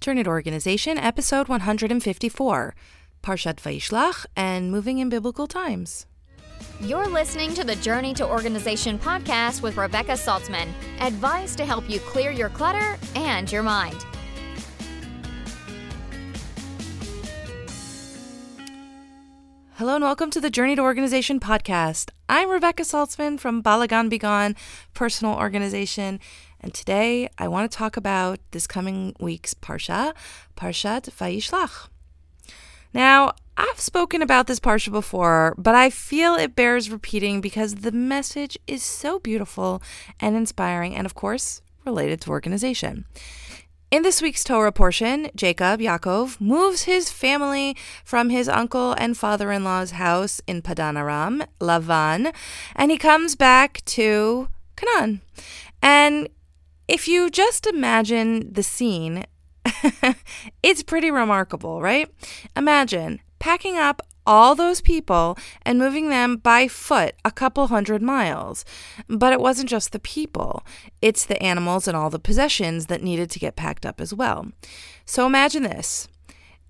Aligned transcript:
Journey 0.00 0.22
to 0.22 0.30
Organization, 0.30 0.96
episode 0.96 1.48
154, 1.48 2.74
Parshat 3.22 3.56
Vayishlach 3.56 4.24
and 4.34 4.70
Moving 4.70 4.96
in 4.96 5.10
Biblical 5.10 5.46
Times. 5.46 6.06
You're 6.80 7.06
listening 7.06 7.52
to 7.52 7.64
the 7.64 7.76
Journey 7.76 8.14
to 8.14 8.26
Organization 8.26 8.98
podcast 8.98 9.60
with 9.60 9.76
Rebecca 9.76 10.12
Saltzman. 10.12 10.68
Advice 11.00 11.54
to 11.56 11.66
help 11.66 11.90
you 11.90 12.00
clear 12.00 12.30
your 12.30 12.48
clutter 12.48 12.96
and 13.14 13.52
your 13.52 13.62
mind. 13.62 14.06
Hello 19.74 19.96
and 19.96 20.04
welcome 20.04 20.30
to 20.30 20.40
the 20.40 20.50
Journey 20.50 20.76
to 20.76 20.82
Organization 20.82 21.40
podcast. 21.40 22.10
I'm 22.26 22.48
Rebecca 22.50 22.84
Saltzman 22.84 23.38
from 23.38 23.62
Balagan 23.62 24.08
Begone 24.08 24.54
Personal 24.94 25.34
Organization, 25.34 26.20
and 26.60 26.74
today 26.74 27.28
I 27.38 27.48
want 27.48 27.70
to 27.70 27.76
talk 27.76 27.96
about 27.96 28.38
this 28.50 28.66
coming 28.66 29.14
week's 29.18 29.54
Parsha, 29.54 30.14
Parshat 30.56 31.10
Vayishlach. 31.10 31.88
Now, 32.92 33.32
I've 33.56 33.80
spoken 33.80 34.22
about 34.22 34.46
this 34.46 34.60
Parsha 34.60 34.90
before, 34.90 35.54
but 35.58 35.74
I 35.74 35.90
feel 35.90 36.34
it 36.34 36.56
bears 36.56 36.90
repeating 36.90 37.40
because 37.40 37.76
the 37.76 37.92
message 37.92 38.58
is 38.66 38.82
so 38.82 39.18
beautiful 39.18 39.82
and 40.18 40.34
inspiring, 40.34 40.96
and 40.96 41.06
of 41.06 41.14
course, 41.14 41.62
related 41.84 42.20
to 42.22 42.30
organization. 42.30 43.04
In 43.90 44.02
this 44.02 44.22
week's 44.22 44.44
Torah 44.44 44.70
portion, 44.70 45.30
Jacob, 45.34 45.80
Yaakov, 45.80 46.40
moves 46.40 46.84
his 46.84 47.10
family 47.10 47.76
from 48.04 48.30
his 48.30 48.48
uncle 48.48 48.92
and 48.92 49.16
father 49.16 49.50
in 49.50 49.64
law's 49.64 49.92
house 49.92 50.40
in 50.46 50.62
Padan 50.62 50.96
Aram, 50.96 51.42
Lavan, 51.60 52.32
and 52.76 52.90
he 52.90 52.96
comes 52.96 53.34
back 53.34 53.84
to 53.86 54.48
Canaan. 54.76 55.22
And 55.82 56.28
if 56.90 57.06
you 57.06 57.30
just 57.30 57.68
imagine 57.68 58.52
the 58.52 58.64
scene, 58.64 59.24
it's 60.62 60.82
pretty 60.82 61.08
remarkable, 61.08 61.80
right? 61.80 62.10
Imagine 62.56 63.20
packing 63.38 63.76
up 63.76 64.02
all 64.26 64.56
those 64.56 64.80
people 64.80 65.38
and 65.62 65.78
moving 65.78 66.08
them 66.08 66.36
by 66.36 66.66
foot 66.66 67.14
a 67.24 67.30
couple 67.30 67.68
hundred 67.68 68.02
miles. 68.02 68.64
But 69.08 69.32
it 69.32 69.40
wasn't 69.40 69.68
just 69.68 69.92
the 69.92 70.00
people, 70.00 70.66
it's 71.00 71.24
the 71.24 71.40
animals 71.40 71.86
and 71.86 71.96
all 71.96 72.10
the 72.10 72.18
possessions 72.18 72.86
that 72.86 73.04
needed 73.04 73.30
to 73.30 73.38
get 73.38 73.54
packed 73.54 73.86
up 73.86 74.00
as 74.00 74.12
well. 74.12 74.48
So 75.04 75.26
imagine 75.26 75.62
this 75.62 76.08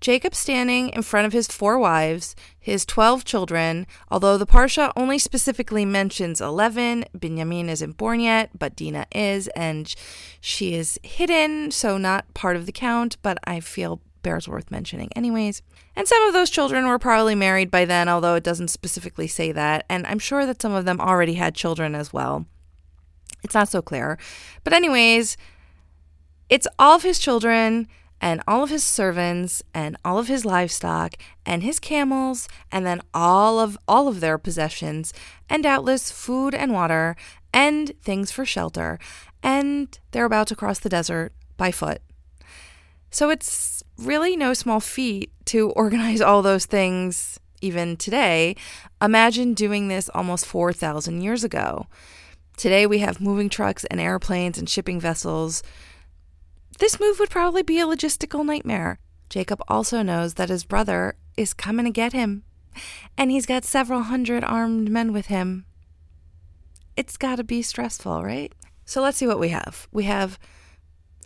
Jacob 0.01 0.33
standing 0.33 0.89
in 0.89 1.03
front 1.03 1.27
of 1.27 1.31
his 1.31 1.47
four 1.47 1.77
wives, 1.77 2.35
his 2.59 2.85
12 2.87 3.23
children, 3.23 3.85
although 4.09 4.35
the 4.35 4.47
Parsha 4.47 4.91
only 4.95 5.19
specifically 5.19 5.85
mentions 5.85 6.41
11. 6.41 7.05
Binyamin 7.15 7.69
isn't 7.69 7.97
born 7.97 8.19
yet, 8.19 8.49
but 8.57 8.75
Dinah 8.75 9.05
is, 9.13 9.47
and 9.49 9.93
she 10.41 10.73
is 10.73 10.99
hidden, 11.03 11.69
so 11.69 11.99
not 11.99 12.33
part 12.33 12.55
of 12.55 12.65
the 12.65 12.71
count, 12.71 13.17
but 13.21 13.37
I 13.43 13.59
feel 13.59 14.01
bears 14.23 14.47
worth 14.47 14.71
mentioning 14.71 15.09
anyways. 15.15 15.61
And 15.95 16.07
some 16.07 16.23
of 16.23 16.33
those 16.33 16.49
children 16.49 16.87
were 16.87 16.99
probably 16.99 17.35
married 17.35 17.69
by 17.69 17.85
then, 17.85 18.09
although 18.09 18.35
it 18.35 18.43
doesn't 18.43 18.69
specifically 18.69 19.27
say 19.27 19.51
that, 19.51 19.85
and 19.87 20.07
I'm 20.07 20.19
sure 20.19 20.47
that 20.47 20.61
some 20.63 20.73
of 20.73 20.85
them 20.85 20.99
already 20.99 21.35
had 21.35 21.53
children 21.53 21.93
as 21.93 22.11
well. 22.11 22.47
It's 23.43 23.55
not 23.55 23.69
so 23.69 23.81
clear. 23.83 24.17
But, 24.63 24.73
anyways, 24.73 25.37
it's 26.49 26.67
all 26.79 26.95
of 26.95 27.03
his 27.03 27.19
children 27.19 27.87
and 28.21 28.41
all 28.47 28.63
of 28.63 28.69
his 28.69 28.83
servants 28.83 29.61
and 29.73 29.97
all 30.05 30.17
of 30.17 30.29
his 30.29 30.45
livestock 30.45 31.15
and 31.45 31.63
his 31.63 31.79
camels 31.79 32.47
and 32.71 32.85
then 32.85 33.01
all 33.13 33.59
of 33.59 33.77
all 33.87 34.07
of 34.07 34.21
their 34.21 34.37
possessions 34.37 35.13
and 35.49 35.63
doubtless 35.63 36.11
food 36.11 36.55
and 36.55 36.71
water 36.71 37.17
and 37.53 37.91
things 38.01 38.31
for 38.31 38.45
shelter 38.45 38.97
and 39.43 39.99
they're 40.11 40.25
about 40.25 40.47
to 40.47 40.55
cross 40.55 40.79
the 40.79 40.89
desert 40.89 41.33
by 41.57 41.71
foot 41.71 42.01
so 43.09 43.29
it's 43.29 43.83
really 43.97 44.37
no 44.37 44.53
small 44.53 44.79
feat 44.79 45.31
to 45.45 45.69
organize 45.71 46.21
all 46.21 46.41
those 46.41 46.65
things 46.65 47.39
even 47.61 47.95
today. 47.95 48.55
Imagine 49.01 49.53
doing 49.53 49.87
this 49.87 50.09
almost 50.09 50.45
4,000 50.45 51.21
years 51.21 51.43
ago. 51.43 51.87
Today 52.57 52.85
we 52.85 52.99
have 52.99 53.21
moving 53.21 53.49
trucks 53.49 53.85
and 53.85 53.99
airplanes 53.99 54.57
and 54.57 54.69
shipping 54.69 54.99
vessels. 54.99 55.63
This 56.81 56.99
move 56.99 57.19
would 57.19 57.29
probably 57.29 57.61
be 57.61 57.79
a 57.79 57.85
logistical 57.85 58.43
nightmare. 58.43 58.97
Jacob 59.29 59.61
also 59.67 60.01
knows 60.01 60.33
that 60.33 60.49
his 60.49 60.63
brother 60.63 61.13
is 61.37 61.53
coming 61.53 61.85
to 61.85 61.91
get 61.91 62.11
him, 62.11 62.41
and 63.15 63.29
he's 63.29 63.45
got 63.45 63.63
several 63.63 64.01
hundred 64.01 64.43
armed 64.43 64.89
men 64.89 65.13
with 65.13 65.27
him. 65.27 65.65
It's 66.97 67.17
got 67.17 67.35
to 67.35 67.43
be 67.43 67.61
stressful, 67.61 68.23
right? 68.23 68.51
So 68.83 68.99
let's 68.99 69.17
see 69.17 69.27
what 69.27 69.39
we 69.39 69.49
have. 69.49 69.87
We 69.91 70.05
have 70.05 70.39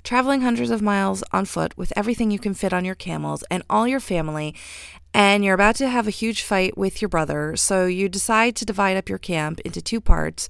traveling 0.03 0.41
hundreds 0.41 0.71
of 0.71 0.81
miles 0.81 1.23
on 1.31 1.45
foot 1.45 1.77
with 1.77 1.93
everything 1.95 2.31
you 2.31 2.37
can 2.37 2.53
fit 2.53 2.73
on 2.73 2.83
your 2.83 2.93
camels 2.93 3.45
and 3.49 3.63
all 3.69 3.87
your 3.87 4.01
family, 4.01 4.53
and 5.13 5.45
you're 5.45 5.55
about 5.55 5.77
to 5.77 5.87
have 5.87 6.05
a 6.05 6.11
huge 6.11 6.41
fight 6.41 6.77
with 6.77 7.01
your 7.01 7.07
brother. 7.07 7.55
So 7.55 7.85
you 7.85 8.09
decide 8.09 8.57
to 8.57 8.65
divide 8.65 8.97
up 8.97 9.07
your 9.07 9.19
camp 9.19 9.61
into 9.61 9.81
two 9.81 10.01
parts, 10.01 10.49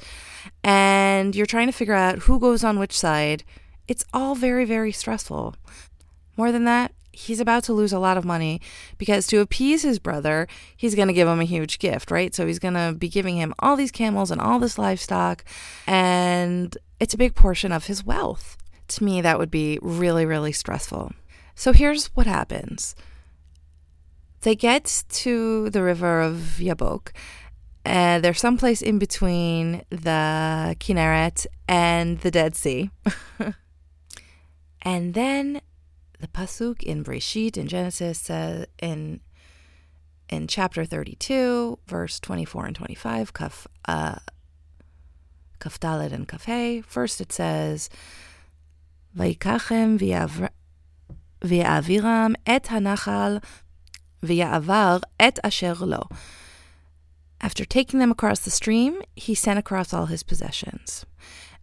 and 0.63 1.35
you're 1.35 1.45
trying 1.45 1.67
to 1.67 1.73
figure 1.73 1.94
out 1.94 2.23
who 2.23 2.39
goes 2.39 2.63
on 2.63 2.79
which 2.79 2.97
side. 2.97 3.44
It's 3.88 4.06
all 4.13 4.35
very, 4.35 4.66
very 4.66 4.91
stressful. 4.91 5.56
More 6.38 6.51
than 6.51 6.66
that, 6.66 6.91
he's 7.12 7.40
about 7.40 7.63
to 7.63 7.73
lose 7.73 7.94
a 7.94 8.00
lot 8.00 8.18
of 8.18 8.25
money 8.25 8.59
because 8.97 9.25
to 9.28 9.40
appease 9.40 9.84
his 9.84 10.00
brother, 10.00 10.47
he's 10.75 10.96
going 10.96 11.07
to 11.07 11.13
give 11.13 11.28
him 11.28 11.40
a 11.40 11.46
huge 11.46 11.79
gift, 11.79 12.12
right? 12.12 12.35
So 12.35 12.45
he's 12.45 12.59
going 12.59 12.74
to 12.74 12.94
be 12.97 13.07
giving 13.07 13.38
him 13.38 13.53
all 13.59 13.75
these 13.75 13.91
camels 13.91 14.31
and 14.31 14.41
all 14.41 14.59
this 14.59 14.78
livestock, 14.78 15.45
and 15.88 16.78
it's 17.00 17.13
a 17.13 17.18
big 17.18 17.35
portion 17.35 17.72
of 17.72 17.85
his 17.85 18.03
wealth 18.03 18.57
to 18.88 19.03
me, 19.03 19.22
that 19.22 19.40
would 19.40 19.51
be 19.51 19.79
really, 19.81 20.25
really 20.25 20.51
stressful. 20.51 21.13
So 21.56 21.74
here's 21.74 22.07
what 22.07 22.28
happens 22.28 22.95
they 24.41 24.56
get 24.56 25.03
to 25.09 25.69
the 25.72 25.81
river 25.81 26.22
of 26.22 26.57
Yabok, 26.59 27.09
and 27.84 28.24
they're 28.24 28.34
someplace 28.34 28.81
in 28.81 29.00
between 29.00 29.84
the 29.90 30.75
Kinneret 30.79 31.47
and 31.68 32.19
the 32.19 32.31
Dead 32.31 32.56
Sea. 32.56 32.91
And 34.85 35.16
then 35.16 35.62
the 36.19 36.28
pasuk 36.28 36.84
in 36.84 37.03
Breshit 37.03 37.57
in 37.57 37.68
Genesis 37.68 38.19
says 38.19 38.68
in 38.79 39.19
in 40.29 40.47
chapter 40.47 40.85
32, 40.85 41.78
verse 41.85 42.19
24 42.19 42.66
and 42.66 42.75
25, 42.75 43.34
kaf 43.34 43.68
uh, 43.88 44.16
and 45.63 46.28
kafay. 46.28 46.84
First 46.85 47.22
it 47.22 47.31
says, 47.31 47.90
"Vaikachem 49.18 50.00
vi'aviram 51.41 52.35
et 52.45 52.63
hanachal 52.66 53.44
vi'avar 54.24 55.01
et 55.19 55.40
asher 55.44 55.74
lo." 55.75 56.07
After 57.41 57.66
taking 57.66 58.00
them 58.00 58.12
across 58.12 58.40
the 58.40 58.51
stream, 58.51 59.01
he 59.16 59.35
sent 59.35 59.59
across 59.59 59.94
all 59.94 60.07
his 60.07 60.24
possessions. 60.24 61.06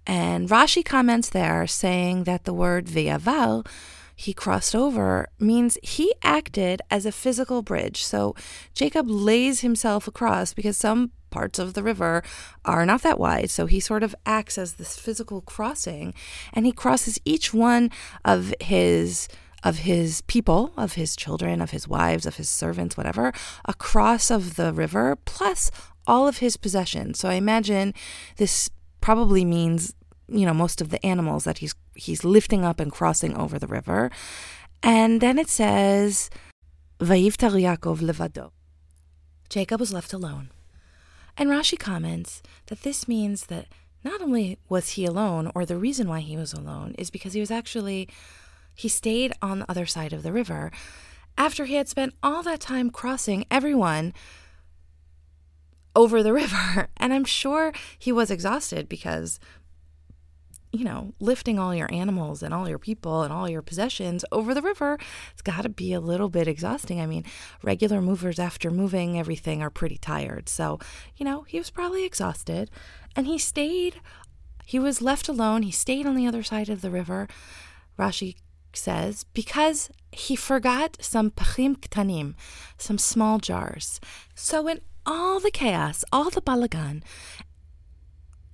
And 0.07 0.49
Rashi 0.49 0.85
comments 0.85 1.29
there 1.29 1.67
saying 1.67 2.25
that 2.25 2.45
the 2.45 2.55
word 2.55 2.87
viaval, 2.87 3.67
he 4.15 4.33
crossed 4.33 4.75
over, 4.75 5.29
means 5.39 5.79
he 5.83 6.13
acted 6.23 6.83
as 6.91 7.07
a 7.07 7.13
physical 7.13 7.63
bridge. 7.63 8.05
So 8.05 8.35
Jacob 8.75 9.09
lays 9.09 9.61
himself 9.61 10.07
across 10.07 10.55
because 10.55 10.77
some 10.77 11.13
parts 11.31 11.59
of 11.59 11.75
the 11.75 11.83
river 11.83 12.23
are 12.65 12.87
not 12.87 13.03
that 13.03 13.19
wide. 13.19 13.51
So 13.51 13.67
he 13.67 13.81
sort 13.81 14.03
of 14.03 14.15
acts 14.27 14.59
as 14.59 14.75
this 14.75 14.99
physical 14.99 15.41
crossing 15.41 16.15
and 16.53 16.67
he 16.67 16.73
crosses 16.73 17.19
each 17.25 17.53
one 17.53 17.91
of 18.25 18.55
his 18.61 19.29
of 19.65 19.79
his 19.79 20.23
people, 20.23 20.73
of 20.77 20.95
his 20.95 21.15
children, 21.15 21.61
of 21.61 21.71
his 21.71 21.87
wives, 21.87 22.27
of 22.27 22.35
his 22.35 22.49
servants, 22.49 22.97
whatever, 22.97 23.33
across 23.65 24.29
of 24.29 24.57
the 24.57 24.73
river, 24.73 25.17
plus 25.25 25.71
all 26.05 26.27
of 26.27 26.39
his 26.39 26.57
possessions. 26.57 27.21
So 27.21 27.29
I 27.29 27.35
imagine 27.35 27.95
this 28.39 28.71
probably 29.03 29.45
means, 29.45 29.95
you 30.29 30.47
know, 30.47 30.55
most 30.55 30.81
of 30.81 30.89
the 30.89 31.05
animals 31.05 31.45
that 31.45 31.59
he's 31.59 31.75
he's 31.95 32.25
lifting 32.25 32.65
up 32.65 32.81
and 32.81 32.91
crossing 32.91 33.37
over 33.37 33.59
the 33.59 33.67
river. 33.67 34.11
And 34.83 35.21
then 35.21 35.39
it 35.39 35.49
says, 35.49 36.31
Vayivtar 36.99 37.53
Yaakov 37.53 38.01
levado. 38.01 38.53
Jacob 39.51 39.81
was 39.81 39.93
left 39.93 40.13
alone. 40.15 40.49
And 41.37 41.51
Rashi 41.51 41.79
comments 41.79 42.43
that 42.67 42.83
this 42.83 43.07
means 43.07 43.47
that 43.47 43.67
not 44.05 44.21
only 44.21 44.59
was 44.69 44.91
he 44.91 45.05
alone, 45.05 45.51
or 45.55 45.65
the 45.65 45.77
reason 45.77 46.09
why 46.09 46.21
he 46.21 46.37
was 46.37 46.53
alone 46.53 46.95
is 46.99 47.11
because 47.11 47.35
he 47.35 47.41
was 47.41 47.51
actually, 47.51 48.09
he 48.75 48.89
stayed 48.89 49.33
on 49.41 49.61
the 49.61 49.71
other 49.71 49.87
side 49.87 50.13
of 50.13 50.23
the 50.23 50.33
river 50.33 50.73
after 51.39 51.65
he 51.65 51.75
had 51.75 51.89
spent 51.89 52.15
all 52.23 52.43
that 52.43 52.61
time 52.61 52.91
crossing 52.91 53.45
everyone 53.51 54.13
over 55.95 56.23
the 56.23 56.33
river. 56.43 56.89
And 56.97 57.13
I'm 57.13 57.25
sure 57.25 57.73
he 57.99 58.13
was 58.13 58.31
exhausted 58.31 58.89
because 58.89 59.39
you 60.73 60.85
know, 60.85 61.13
lifting 61.21 61.59
all 61.59 61.75
your 61.75 61.93
animals 61.93 62.43
and 62.43 62.55
all 62.55 62.67
your 62.67 62.79
people 62.79 63.23
and 63.23 63.33
all 63.33 63.49
your 63.49 63.61
possessions 63.61 64.25
over 64.33 64.55
the 64.55 64.63
river, 64.63 64.99
it's 65.31 65.43
got 65.43 65.63
to 65.63 65.69
be 65.69 65.93
a 65.93 66.01
little 66.01 66.31
bit 66.31 66.49
exhausting. 66.49 66.99
I 66.99 67.07
mean, 67.07 67.25
regular 67.63 68.01
movers 68.01 68.39
after 68.39 68.71
moving 68.71 69.19
everything 69.19 69.63
are 69.63 69.69
pretty 69.69 69.99
tired. 69.99 70.49
So, 70.49 70.79
you 71.17 71.25
know, 71.27 71.43
he 71.43 71.59
was 71.59 71.69
probably 71.69 72.05
exhausted 72.05 72.71
and 73.15 73.27
he 73.27 73.37
stayed, 73.37 74.01
he 74.65 74.79
was 74.79 75.03
left 75.03 75.29
alone. 75.29 75.63
He 75.63 75.73
stayed 75.73 76.07
on 76.07 76.17
the 76.17 76.27
other 76.27 76.43
side 76.43 76.71
of 76.71 76.81
the 76.81 76.91
river. 76.91 77.29
Rashi 77.99 78.37
says 78.73 79.25
because 79.35 79.91
he 80.11 80.35
forgot 80.35 80.97
some 81.01 81.31
pachim 81.31 81.77
ktanim, 81.77 82.35
some 82.79 82.97
small 82.97 83.39
jars. 83.39 84.01
So 84.35 84.67
in 84.69 84.81
all 85.07 85.41
the 85.41 85.51
chaos, 85.51 86.05
all 86.13 86.31
the 86.31 86.43
balagan, 86.43 87.03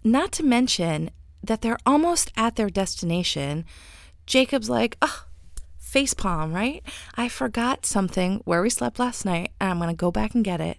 not 0.04 0.32
to 0.32 0.42
mention 0.42 1.10
that 1.42 1.62
they're 1.62 1.78
almost 1.86 2.32
at 2.36 2.56
their 2.56 2.70
destination, 2.70 3.64
Jacob's 4.26 4.68
like, 4.68 4.96
oh, 5.02 5.24
face 5.78 6.12
palm, 6.14 6.52
right? 6.52 6.82
I 7.16 7.28
forgot 7.28 7.86
something 7.86 8.42
where 8.44 8.62
we 8.62 8.70
slept 8.70 8.98
last 8.98 9.24
night, 9.24 9.52
and 9.60 9.70
I'm 9.70 9.78
gonna 9.78 9.94
go 9.94 10.10
back 10.10 10.34
and 10.34 10.44
get 10.44 10.60
it, 10.60 10.78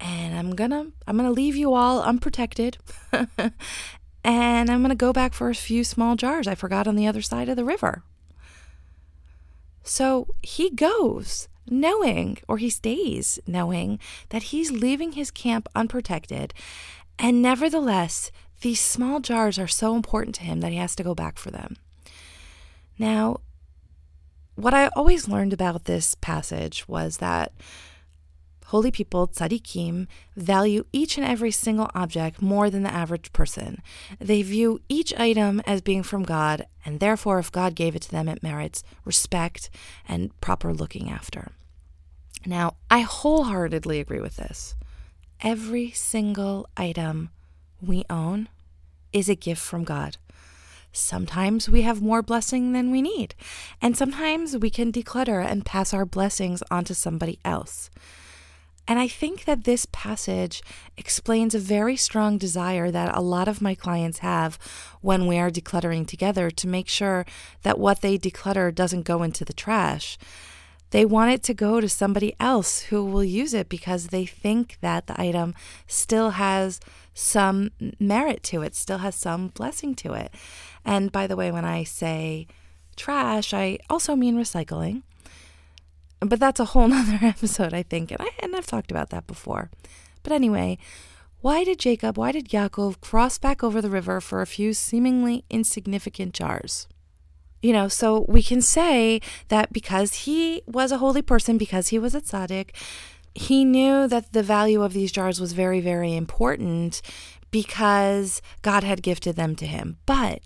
and 0.00 0.36
I'm 0.36 0.54
gonna 0.56 0.86
I'm 1.06 1.16
gonna 1.16 1.30
leave 1.30 1.56
you 1.56 1.74
all 1.74 2.02
unprotected, 2.02 2.78
and 3.12 4.70
I'm 4.70 4.82
gonna 4.82 4.94
go 4.94 5.12
back 5.12 5.34
for 5.34 5.50
a 5.50 5.54
few 5.54 5.84
small 5.84 6.16
jars 6.16 6.48
I 6.48 6.54
forgot 6.54 6.88
on 6.88 6.96
the 6.96 7.06
other 7.06 7.22
side 7.22 7.48
of 7.48 7.56
the 7.56 7.64
river. 7.64 8.02
So 9.82 10.34
he 10.42 10.70
goes 10.70 11.48
knowing, 11.70 12.38
or 12.48 12.58
he 12.58 12.70
stays 12.70 13.38
knowing, 13.46 13.98
that 14.30 14.44
he's 14.44 14.70
leaving 14.70 15.12
his 15.12 15.30
camp 15.30 15.68
unprotected. 15.74 16.52
And 17.18 17.40
nevertheless, 17.40 18.30
these 18.60 18.80
small 18.80 19.20
jars 19.20 19.58
are 19.58 19.68
so 19.68 19.94
important 19.94 20.34
to 20.36 20.42
him 20.42 20.60
that 20.60 20.72
he 20.72 20.78
has 20.78 20.96
to 20.96 21.02
go 21.02 21.14
back 21.14 21.38
for 21.38 21.50
them. 21.50 21.76
Now, 22.98 23.40
what 24.56 24.74
I 24.74 24.88
always 24.88 25.28
learned 25.28 25.54
about 25.54 25.84
this 25.84 26.14
passage 26.16 26.86
was 26.86 27.16
that 27.16 27.52
holy 28.66 28.90
people, 28.90 29.26
tzaddikim, 29.26 30.06
value 30.36 30.84
each 30.92 31.16
and 31.16 31.26
every 31.26 31.50
single 31.50 31.90
object 31.94 32.40
more 32.42 32.70
than 32.70 32.82
the 32.82 32.92
average 32.92 33.32
person. 33.32 33.82
They 34.18 34.42
view 34.42 34.80
each 34.88 35.18
item 35.18 35.60
as 35.66 35.80
being 35.80 36.02
from 36.02 36.22
God, 36.22 36.66
and 36.84 37.00
therefore, 37.00 37.38
if 37.38 37.50
God 37.50 37.74
gave 37.74 37.96
it 37.96 38.02
to 38.02 38.10
them, 38.10 38.28
it 38.28 38.42
merits 38.42 38.84
respect 39.04 39.70
and 40.06 40.38
proper 40.40 40.72
looking 40.72 41.10
after. 41.10 41.52
Now, 42.46 42.76
I 42.90 43.00
wholeheartedly 43.00 44.00
agree 44.00 44.20
with 44.20 44.36
this. 44.36 44.74
Every 45.42 45.90
single 45.90 46.68
item 46.76 47.30
we 47.80 48.04
own 48.08 48.48
is 49.12 49.28
a 49.28 49.34
gift 49.34 49.62
from 49.62 49.84
God. 49.84 50.16
Sometimes 50.92 51.68
we 51.68 51.82
have 51.82 52.02
more 52.02 52.22
blessing 52.22 52.72
than 52.72 52.90
we 52.90 53.00
need, 53.00 53.34
and 53.80 53.96
sometimes 53.96 54.56
we 54.56 54.70
can 54.70 54.90
declutter 54.90 55.44
and 55.44 55.64
pass 55.64 55.94
our 55.94 56.04
blessings 56.04 56.62
onto 56.70 56.94
somebody 56.94 57.38
else. 57.44 57.90
And 58.88 58.98
I 58.98 59.06
think 59.06 59.44
that 59.44 59.62
this 59.62 59.86
passage 59.92 60.62
explains 60.96 61.54
a 61.54 61.60
very 61.60 61.96
strong 61.96 62.38
desire 62.38 62.90
that 62.90 63.16
a 63.16 63.20
lot 63.20 63.46
of 63.46 63.62
my 63.62 63.76
clients 63.76 64.18
have 64.18 64.58
when 65.00 65.28
we 65.28 65.38
are 65.38 65.50
decluttering 65.50 66.08
together 66.08 66.50
to 66.50 66.66
make 66.66 66.88
sure 66.88 67.24
that 67.62 67.78
what 67.78 68.00
they 68.00 68.18
declutter 68.18 68.74
doesn't 68.74 69.02
go 69.02 69.22
into 69.22 69.44
the 69.44 69.52
trash. 69.52 70.18
They 70.90 71.04
want 71.04 71.30
it 71.30 71.42
to 71.44 71.54
go 71.54 71.80
to 71.80 71.88
somebody 71.88 72.34
else 72.40 72.82
who 72.82 73.04
will 73.04 73.24
use 73.24 73.54
it 73.54 73.68
because 73.68 74.08
they 74.08 74.26
think 74.26 74.78
that 74.80 75.06
the 75.06 75.20
item 75.20 75.54
still 75.86 76.30
has 76.30 76.80
some 77.14 77.70
merit 77.98 78.42
to 78.44 78.62
it, 78.62 78.74
still 78.74 78.98
has 78.98 79.14
some 79.14 79.48
blessing 79.48 79.94
to 79.96 80.14
it. 80.14 80.34
And 80.84 81.12
by 81.12 81.26
the 81.26 81.36
way, 81.36 81.52
when 81.52 81.64
I 81.64 81.84
say 81.84 82.48
trash, 82.96 83.54
I 83.54 83.78
also 83.88 84.16
mean 84.16 84.36
recycling. 84.36 85.02
But 86.20 86.40
that's 86.40 86.60
a 86.60 86.66
whole 86.66 86.88
nother 86.94 87.18
episode, 87.22 87.72
I 87.72 87.82
think, 87.82 88.10
and 88.10 88.20
I 88.20 88.30
and 88.40 88.54
I've 88.54 88.66
talked 88.66 88.90
about 88.90 89.10
that 89.10 89.26
before. 89.26 89.70
But 90.22 90.32
anyway, 90.32 90.78
why 91.40 91.64
did 91.64 91.78
Jacob, 91.78 92.18
why 92.18 92.32
did 92.32 92.50
Yaakov 92.50 93.00
cross 93.00 93.38
back 93.38 93.64
over 93.64 93.80
the 93.80 93.88
river 93.88 94.20
for 94.20 94.42
a 94.42 94.46
few 94.46 94.74
seemingly 94.74 95.44
insignificant 95.48 96.34
jars? 96.34 96.86
You 97.62 97.72
know, 97.72 97.88
so 97.88 98.24
we 98.28 98.42
can 98.42 98.62
say 98.62 99.20
that 99.48 99.72
because 99.72 100.14
he 100.24 100.62
was 100.66 100.92
a 100.92 100.98
holy 100.98 101.22
person, 101.22 101.58
because 101.58 101.88
he 101.88 101.98
was 101.98 102.14
a 102.14 102.20
tzaddik, 102.20 102.70
he 103.34 103.64
knew 103.64 104.08
that 104.08 104.32
the 104.32 104.42
value 104.42 104.82
of 104.82 104.92
these 104.92 105.12
jars 105.12 105.40
was 105.40 105.52
very, 105.52 105.80
very 105.80 106.16
important 106.16 107.02
because 107.50 108.40
God 108.62 108.82
had 108.82 109.02
gifted 109.02 109.36
them 109.36 109.54
to 109.56 109.66
him. 109.66 109.98
But 110.06 110.40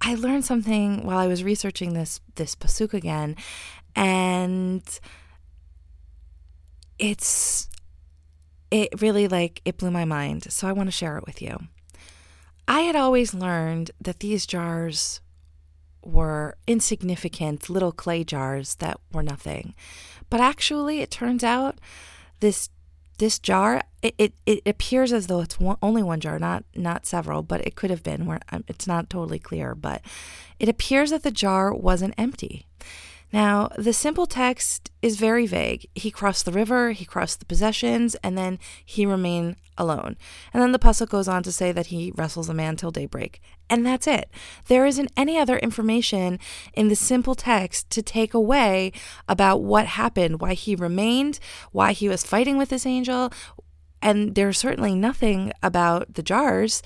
I 0.00 0.14
learned 0.14 0.44
something 0.44 1.04
while 1.04 1.18
I 1.18 1.26
was 1.26 1.42
researching 1.42 1.94
this 1.94 2.20
this 2.36 2.54
pasuk 2.54 2.94
again, 2.94 3.36
and 3.94 4.82
it's 6.98 7.68
it 8.70 9.00
really 9.00 9.28
like 9.28 9.62
it 9.64 9.78
blew 9.78 9.90
my 9.90 10.04
mind. 10.04 10.52
So 10.52 10.68
I 10.68 10.72
want 10.72 10.86
to 10.88 10.92
share 10.92 11.16
it 11.18 11.26
with 11.26 11.42
you. 11.42 11.58
I 12.68 12.80
had 12.80 12.96
always 12.96 13.32
learned 13.32 13.90
that 14.00 14.20
these 14.20 14.46
jars 14.46 15.20
were 16.06 16.56
insignificant 16.66 17.68
little 17.68 17.92
clay 17.92 18.24
jars 18.24 18.76
that 18.76 18.98
were 19.12 19.22
nothing. 19.22 19.74
But 20.30 20.40
actually 20.40 21.00
it 21.00 21.10
turns 21.10 21.44
out 21.44 21.78
this 22.40 22.70
this 23.18 23.38
jar 23.38 23.82
it, 24.02 24.14
it, 24.18 24.34
it 24.44 24.60
appears 24.66 25.10
as 25.10 25.26
though 25.26 25.40
it's 25.40 25.58
one, 25.58 25.78
only 25.82 26.02
one 26.02 26.20
jar 26.20 26.38
not 26.38 26.64
not 26.74 27.06
several 27.06 27.42
but 27.42 27.66
it 27.66 27.74
could 27.74 27.90
have 27.90 28.02
been 28.02 28.26
where 28.26 28.40
um, 28.52 28.62
it's 28.68 28.86
not 28.86 29.08
totally 29.08 29.38
clear 29.38 29.74
but 29.74 30.02
it 30.58 30.68
appears 30.68 31.10
that 31.10 31.22
the 31.22 31.30
jar 31.30 31.72
wasn't 31.72 32.14
empty 32.18 32.66
now, 33.36 33.68
the 33.76 33.92
simple 33.92 34.24
text 34.24 34.90
is 35.02 35.18
very 35.18 35.46
vague. 35.46 35.90
He 35.94 36.10
crossed 36.10 36.46
the 36.46 36.52
river, 36.52 36.92
he 36.92 37.04
crossed 37.04 37.38
the 37.38 37.44
possessions, 37.44 38.14
and 38.22 38.38
then 38.38 38.58
he 38.82 39.04
remained 39.04 39.56
alone. 39.76 40.16
And 40.54 40.62
then 40.62 40.72
the 40.72 40.78
pasuk 40.78 41.10
goes 41.10 41.28
on 41.28 41.42
to 41.42 41.52
say 41.52 41.70
that 41.70 41.88
he 41.88 42.14
wrestles 42.16 42.48
a 42.48 42.54
man 42.54 42.76
till 42.76 42.90
daybreak. 42.90 43.42
And 43.68 43.84
that's 43.84 44.06
it. 44.06 44.30
There 44.68 44.86
isn't 44.86 45.12
any 45.18 45.36
other 45.36 45.58
information 45.58 46.38
in 46.72 46.88
the 46.88 46.96
simple 46.96 47.34
text 47.34 47.90
to 47.90 48.00
take 48.00 48.32
away 48.32 48.90
about 49.28 49.58
what 49.62 49.84
happened, 49.84 50.40
why 50.40 50.54
he 50.54 50.74
remained, 50.74 51.38
why 51.72 51.92
he 51.92 52.08
was 52.08 52.24
fighting 52.24 52.56
with 52.56 52.70
this 52.70 52.86
angel. 52.86 53.30
And 54.00 54.34
there's 54.34 54.56
certainly 54.56 54.94
nothing 54.94 55.52
about 55.62 56.14
the 56.14 56.22
jars. 56.22 56.82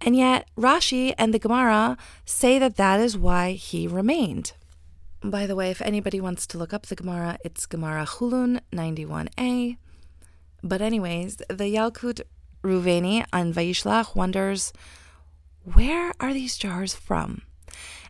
And 0.00 0.16
yet, 0.16 0.48
Rashi 0.56 1.12
and 1.18 1.34
the 1.34 1.38
Gemara 1.38 1.98
say 2.24 2.58
that 2.58 2.78
that 2.78 2.98
is 2.98 3.18
why 3.18 3.52
he 3.52 3.86
remained. 3.86 4.54
By 5.24 5.46
the 5.46 5.54
way, 5.54 5.70
if 5.70 5.80
anybody 5.80 6.20
wants 6.20 6.48
to 6.48 6.58
look 6.58 6.72
up 6.72 6.86
the 6.86 6.96
Gemara, 6.96 7.38
it's 7.44 7.64
Gemara 7.64 8.04
Chullin 8.04 8.60
91a. 8.72 9.76
But, 10.64 10.82
anyways, 10.82 11.36
the 11.48 11.72
Yalkut 11.72 12.22
Reuveni 12.64 13.24
on 13.32 13.54
Vayishlach 13.54 14.16
wonders, 14.16 14.72
where 15.62 16.12
are 16.18 16.34
these 16.34 16.58
jars 16.58 16.94
from? 16.94 17.42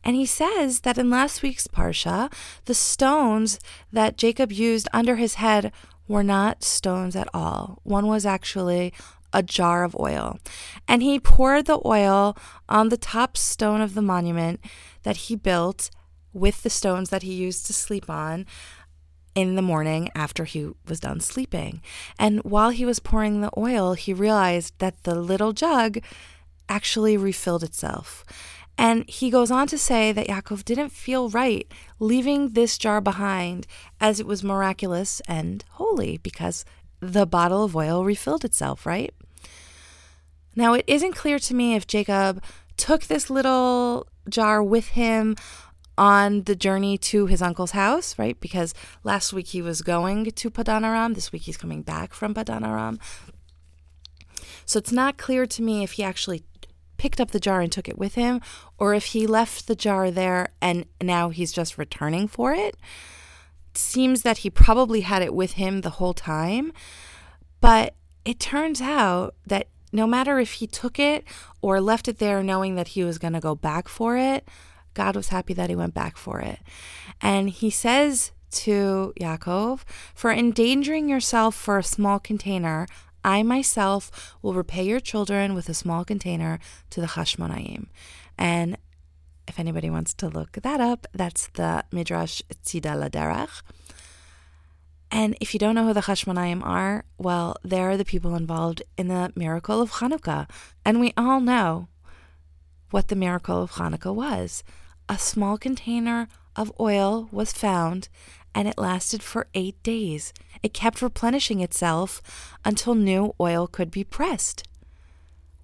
And 0.02 0.16
he 0.16 0.24
says 0.24 0.80
that 0.80 0.96
in 0.96 1.10
last 1.10 1.42
week's 1.42 1.66
Parsha, 1.66 2.32
the 2.64 2.72
stones 2.72 3.60
that 3.92 4.16
Jacob 4.16 4.50
used 4.50 4.88
under 4.94 5.16
his 5.16 5.34
head 5.34 5.70
were 6.08 6.24
not 6.24 6.64
stones 6.64 7.14
at 7.14 7.28
all. 7.34 7.78
One 7.82 8.06
was 8.06 8.24
actually 8.24 8.94
a 9.34 9.42
jar 9.42 9.84
of 9.84 9.94
oil. 10.00 10.38
And 10.88 11.02
he 11.02 11.20
poured 11.20 11.66
the 11.66 11.80
oil 11.84 12.38
on 12.70 12.88
the 12.88 12.96
top 12.96 13.36
stone 13.36 13.82
of 13.82 13.92
the 13.92 14.02
monument 14.02 14.60
that 15.02 15.16
he 15.28 15.36
built 15.36 15.90
with 16.32 16.62
the 16.62 16.70
stones 16.70 17.10
that 17.10 17.22
he 17.22 17.32
used 17.32 17.66
to 17.66 17.72
sleep 17.72 18.08
on 18.08 18.46
in 19.34 19.54
the 19.54 19.62
morning 19.62 20.10
after 20.14 20.44
he 20.44 20.70
was 20.86 21.00
done 21.00 21.20
sleeping. 21.20 21.82
And 22.18 22.40
while 22.40 22.70
he 22.70 22.84
was 22.84 22.98
pouring 22.98 23.40
the 23.40 23.50
oil, 23.56 23.94
he 23.94 24.12
realized 24.12 24.74
that 24.78 25.02
the 25.04 25.14
little 25.14 25.52
jug 25.52 25.98
actually 26.68 27.16
refilled 27.16 27.62
itself. 27.62 28.24
And 28.78 29.08
he 29.08 29.30
goes 29.30 29.50
on 29.50 29.66
to 29.68 29.78
say 29.78 30.12
that 30.12 30.28
Yaakov 30.28 30.64
didn't 30.64 30.90
feel 30.90 31.28
right 31.28 31.70
leaving 31.98 32.50
this 32.50 32.78
jar 32.78 33.00
behind 33.00 33.66
as 34.00 34.18
it 34.18 34.26
was 34.26 34.42
miraculous 34.42 35.20
and 35.28 35.64
holy 35.72 36.18
because 36.18 36.64
the 37.00 37.26
bottle 37.26 37.64
of 37.64 37.76
oil 37.76 38.04
refilled 38.04 38.44
itself, 38.44 38.86
right? 38.86 39.12
Now, 40.54 40.74
it 40.74 40.84
isn't 40.86 41.14
clear 41.14 41.38
to 41.38 41.54
me 41.54 41.74
if 41.74 41.86
Jacob 41.86 42.42
took 42.76 43.04
this 43.04 43.30
little 43.30 44.06
jar 44.28 44.62
with 44.62 44.88
him 44.88 45.36
on 45.98 46.42
the 46.42 46.56
journey 46.56 46.96
to 46.96 47.26
his 47.26 47.42
uncle's 47.42 47.72
house, 47.72 48.18
right? 48.18 48.40
Because 48.40 48.74
last 49.04 49.32
week 49.32 49.48
he 49.48 49.62
was 49.62 49.82
going 49.82 50.24
to 50.24 50.50
Padanaram, 50.50 51.14
This 51.14 51.32
week 51.32 51.42
he's 51.42 51.56
coming 51.56 51.82
back 51.82 52.14
from 52.14 52.34
Padanaram. 52.34 52.98
So 54.64 54.78
it's 54.78 54.92
not 54.92 55.18
clear 55.18 55.46
to 55.46 55.62
me 55.62 55.82
if 55.82 55.92
he 55.92 56.02
actually 56.02 56.44
picked 56.96 57.20
up 57.20 57.32
the 57.32 57.40
jar 57.40 57.60
and 57.60 57.72
took 57.72 57.88
it 57.88 57.98
with 57.98 58.14
him, 58.14 58.40
or 58.78 58.94
if 58.94 59.06
he 59.06 59.26
left 59.26 59.66
the 59.66 59.74
jar 59.74 60.10
there 60.10 60.50
and 60.60 60.84
now 61.02 61.30
he's 61.30 61.52
just 61.52 61.76
returning 61.76 62.28
for 62.28 62.52
it. 62.52 62.76
it 63.70 63.78
seems 63.78 64.22
that 64.22 64.38
he 64.38 64.50
probably 64.50 65.00
had 65.00 65.20
it 65.20 65.34
with 65.34 65.52
him 65.52 65.80
the 65.80 65.90
whole 65.90 66.14
time. 66.14 66.72
But 67.60 67.94
it 68.24 68.38
turns 68.38 68.80
out 68.80 69.34
that 69.46 69.68
no 69.92 70.06
matter 70.06 70.38
if 70.38 70.54
he 70.54 70.66
took 70.66 70.98
it 70.98 71.24
or 71.60 71.80
left 71.80 72.08
it 72.08 72.18
there 72.18 72.42
knowing 72.42 72.76
that 72.76 72.88
he 72.88 73.04
was 73.04 73.18
going 73.18 73.34
to 73.34 73.40
go 73.40 73.54
back 73.54 73.88
for 73.88 74.16
it, 74.16 74.48
God 74.94 75.16
was 75.16 75.28
happy 75.28 75.54
that 75.54 75.70
he 75.70 75.76
went 75.76 75.94
back 75.94 76.16
for 76.16 76.40
it. 76.40 76.58
And 77.20 77.50
he 77.50 77.70
says 77.70 78.32
to 78.52 79.12
Yaakov, 79.20 79.80
For 80.14 80.30
endangering 80.30 81.08
yourself 81.08 81.54
for 81.54 81.78
a 81.78 81.82
small 81.82 82.18
container, 82.18 82.86
I 83.24 83.42
myself 83.42 84.34
will 84.42 84.54
repay 84.54 84.84
your 84.84 85.00
children 85.00 85.54
with 85.54 85.68
a 85.68 85.74
small 85.74 86.04
container 86.04 86.58
to 86.90 87.00
the 87.00 87.08
Hashmonaim. 87.08 87.86
And 88.38 88.76
If 89.48 89.58
anybody 89.58 89.90
wants 89.90 90.14
to 90.14 90.28
look 90.28 90.52
that 90.52 90.80
up, 90.80 91.06
that's 91.12 91.48
the 91.48 91.84
Midrash 91.90 92.42
Tzida 92.64 92.94
Laderech. 92.96 93.62
And 95.10 95.36
if 95.40 95.52
you 95.52 95.60
don't 95.60 95.74
know 95.74 95.86
who 95.86 95.92
the 95.92 96.02
Hashmonaim 96.02 96.64
are, 96.64 97.04
well, 97.18 97.56
they're 97.62 97.98
the 97.98 98.04
people 98.04 98.34
involved 98.34 98.82
in 98.96 99.08
the 99.08 99.30
miracle 99.36 99.82
of 99.82 99.92
Hanukkah. 99.92 100.48
And 100.86 101.00
we 101.00 101.12
all 101.18 101.40
know 101.40 101.88
what 102.90 103.08
the 103.08 103.16
miracle 103.16 103.62
of 103.62 103.72
Hanukkah 103.72 104.14
was. 104.14 104.64
A 105.12 105.18
small 105.18 105.58
container 105.58 106.26
of 106.56 106.72
oil 106.80 107.28
was 107.30 107.52
found, 107.52 108.08
and 108.54 108.66
it 108.66 108.78
lasted 108.78 109.22
for 109.22 109.46
eight 109.52 109.76
days. 109.82 110.32
It 110.62 110.72
kept 110.72 111.02
replenishing 111.02 111.60
itself 111.60 112.22
until 112.64 112.94
new 112.94 113.34
oil 113.38 113.66
could 113.66 113.90
be 113.90 114.04
pressed. 114.04 114.66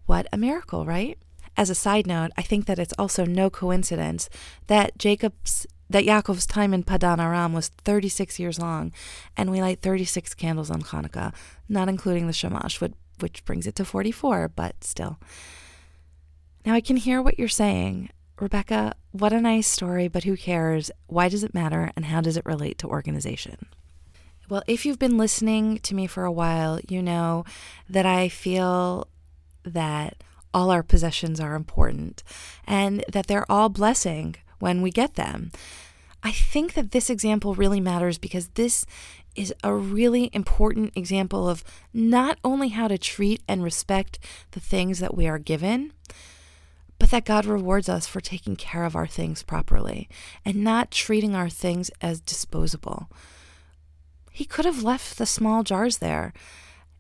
What 0.05 0.26
a 0.35 0.37
miracle, 0.37 0.85
right? 0.85 1.17
As 1.57 1.71
a 1.71 1.75
side 1.75 2.07
note, 2.07 2.31
I 2.37 2.43
think 2.43 2.67
that 2.67 2.78
it's 2.78 2.93
also 2.99 3.25
no 3.25 3.49
coincidence 3.49 4.28
that 4.67 4.99
Jacob's 4.99 5.67
that 5.88 6.05
Yaakov's 6.05 6.45
time 6.45 6.75
in 6.75 6.83
Padan 6.83 7.19
Aram 7.19 7.55
was 7.55 7.69
36 7.69 8.38
years 8.38 8.59
long, 8.59 8.93
and 9.35 9.50
we 9.50 9.62
light 9.62 9.81
36 9.81 10.35
candles 10.35 10.71
on 10.71 10.83
Hanukkah, 10.83 11.33
not 11.71 11.88
including 11.88 12.26
the 12.26 12.35
Shamash, 12.35 12.83
which 12.83 13.43
brings 13.47 13.67
it 13.67 13.75
to 13.76 13.87
44, 13.87 14.49
but 14.49 14.85
still. 14.85 15.19
Now 16.67 16.75
I 16.75 16.83
can 16.83 16.97
hear 16.97 17.23
what 17.23 17.38
you're 17.38 17.49
saying. 17.49 18.11
Rebecca, 18.40 18.95
what 19.11 19.33
a 19.33 19.40
nice 19.40 19.66
story, 19.66 20.07
but 20.07 20.25
who 20.25 20.37
cares? 20.37 20.90
Why 21.07 21.28
does 21.28 21.42
it 21.42 21.54
matter, 21.54 21.90
and 21.97 22.04
how 22.04 22.21
does 22.21 22.37
it 22.37 22.47
relate 22.47 22.78
to 22.78 22.87
organization? 22.87 23.66
Well, 24.49 24.62
if 24.66 24.87
you've 24.87 24.99
been 24.99 25.18
listening 25.18 25.78
to 25.78 25.95
me 25.95 26.07
for 26.07 26.25
a 26.25 26.33
while, 26.33 26.80
you 26.88 27.02
know 27.02 27.45
that 27.88 28.07
I 28.07 28.28
feel 28.28 29.09
that 29.64 30.23
all 30.54 30.71
our 30.71 30.83
possessions 30.83 31.40
are 31.40 31.54
important 31.54 32.23
and 32.66 33.04
that 33.12 33.26
they're 33.26 33.50
all 33.50 33.68
blessing 33.68 34.37
when 34.59 34.80
we 34.80 34.90
get 34.90 35.14
them. 35.14 35.50
I 36.23 36.33
think 36.33 36.75
that 36.75 36.92
this 36.92 37.11
example 37.11 37.54
really 37.54 37.80
matters 37.80 38.18
because 38.18 38.49
this 38.49 38.87
is 39.37 39.52
a 39.62 39.75
really 39.75 40.30
important 40.33 40.97
example 40.97 41.49
of 41.49 41.62
not 41.92 42.38
only 42.42 42.68
how 42.68 42.88
to 42.88 42.99
treat 42.99 43.42
and 43.47 43.62
respect 43.62 44.18
the 44.52 44.61
things 44.61 44.99
that 44.99 45.16
we 45.16 45.28
are 45.28 45.38
given, 45.38 45.92
but 47.08 47.24
that 47.24 47.24
God 47.24 47.46
rewards 47.46 47.88
us 47.88 48.06
for 48.06 48.20
taking 48.20 48.54
care 48.54 48.84
of 48.84 48.94
our 48.94 49.06
things 49.06 49.42
properly 49.42 50.08
and 50.44 50.62
not 50.62 50.90
treating 50.90 51.34
our 51.34 51.48
things 51.48 51.90
as 52.02 52.20
disposable. 52.20 53.08
He 54.30 54.44
could 54.44 54.66
have 54.66 54.82
left 54.82 55.16
the 55.16 55.26
small 55.26 55.62
jars 55.62 55.98
there 55.98 56.32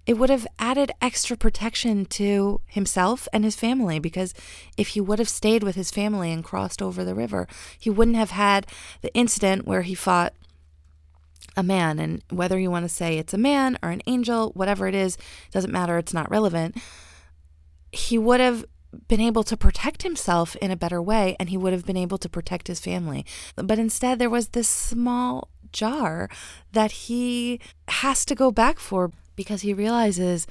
it 0.08 0.16
would 0.16 0.30
have 0.30 0.46
added 0.58 0.90
extra 1.02 1.36
protection 1.36 2.06
to 2.06 2.62
himself 2.64 3.28
and 3.30 3.44
his 3.44 3.56
family 3.56 3.98
because 3.98 4.32
if 4.78 4.88
he 4.88 5.02
would 5.02 5.18
have 5.18 5.28
stayed 5.28 5.62
with 5.62 5.76
his 5.76 5.90
family 5.90 6.32
and 6.32 6.42
crossed 6.42 6.80
over 6.80 7.04
the 7.04 7.14
river, 7.14 7.46
he 7.78 7.90
wouldn't 7.90 8.16
have 8.16 8.30
had 8.30 8.66
the 9.02 9.12
incident 9.12 9.66
where 9.66 9.82
he 9.82 9.94
fought 9.94 10.32
a 11.58 11.62
man. 11.62 11.98
And 11.98 12.22
whether 12.30 12.58
you 12.58 12.70
want 12.70 12.86
to 12.86 12.88
say 12.88 13.18
it's 13.18 13.34
a 13.34 13.38
man 13.38 13.78
or 13.82 13.90
an 13.90 14.00
angel, 14.06 14.52
whatever 14.54 14.88
it 14.88 14.94
is, 14.94 15.18
doesn't 15.50 15.70
matter, 15.70 15.98
it's 15.98 16.14
not 16.14 16.30
relevant. 16.30 16.78
He 17.92 18.16
would 18.16 18.40
have 18.40 18.64
been 19.08 19.20
able 19.20 19.44
to 19.44 19.56
protect 19.56 20.02
himself 20.02 20.56
in 20.56 20.70
a 20.70 20.76
better 20.76 21.00
way 21.00 21.36
and 21.38 21.50
he 21.50 21.56
would 21.56 21.72
have 21.72 21.84
been 21.84 21.96
able 21.96 22.18
to 22.18 22.28
protect 22.28 22.68
his 22.68 22.80
family. 22.80 23.24
But 23.56 23.78
instead, 23.78 24.18
there 24.18 24.30
was 24.30 24.48
this 24.48 24.68
small 24.68 25.48
jar 25.72 26.28
that 26.72 26.92
he 26.92 27.60
has 27.88 28.24
to 28.24 28.34
go 28.34 28.50
back 28.50 28.78
for 28.78 29.12
because 29.36 29.62
he 29.62 29.74
realizes 29.74 30.46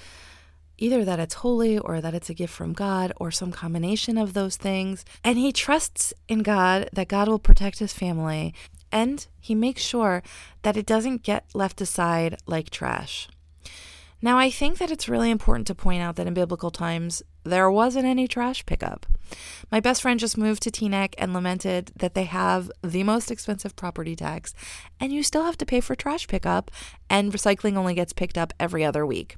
either 0.77 1.03
that 1.03 1.19
it's 1.19 1.35
holy 1.35 1.77
or 1.79 1.99
that 1.99 2.13
it's 2.13 2.29
a 2.29 2.35
gift 2.35 2.53
from 2.53 2.73
God 2.73 3.11
or 3.17 3.31
some 3.31 3.51
combination 3.51 4.17
of 4.17 4.33
those 4.33 4.57
things. 4.57 5.03
And 5.23 5.37
he 5.37 5.51
trusts 5.51 6.13
in 6.27 6.43
God 6.43 6.89
that 6.93 7.07
God 7.07 7.27
will 7.27 7.39
protect 7.39 7.79
his 7.79 7.93
family 7.93 8.53
and 8.91 9.25
he 9.39 9.55
makes 9.55 9.81
sure 9.81 10.23
that 10.61 10.77
it 10.77 10.85
doesn't 10.85 11.23
get 11.23 11.45
left 11.53 11.81
aside 11.81 12.37
like 12.45 12.69
trash. 12.69 13.27
Now, 14.21 14.37
I 14.37 14.49
think 14.49 14.79
that 14.79 14.89
it's 14.89 15.09
really 15.09 15.29
important 15.29 15.67
to 15.67 15.75
point 15.75 16.01
out 16.01 16.15
that 16.15 16.25
in 16.25 16.33
biblical 16.33 16.71
times, 16.71 17.21
there 17.47 17.71
wasn't 17.71 18.05
any 18.05 18.27
trash 18.27 18.65
pickup. 18.65 19.05
My 19.71 19.79
best 19.79 20.01
friend 20.01 20.19
just 20.19 20.37
moved 20.37 20.63
to 20.63 20.71
Teaneck 20.71 21.13
and 21.17 21.33
lamented 21.33 21.91
that 21.95 22.13
they 22.13 22.23
have 22.25 22.71
the 22.83 23.03
most 23.03 23.31
expensive 23.31 23.75
property 23.75 24.15
tax, 24.15 24.53
and 24.99 25.11
you 25.11 25.23
still 25.23 25.43
have 25.43 25.57
to 25.57 25.65
pay 25.65 25.81
for 25.81 25.95
trash 25.95 26.27
pickup, 26.27 26.71
and 27.09 27.33
recycling 27.33 27.75
only 27.75 27.93
gets 27.93 28.13
picked 28.13 28.37
up 28.37 28.53
every 28.59 28.85
other 28.85 29.05
week. 29.05 29.35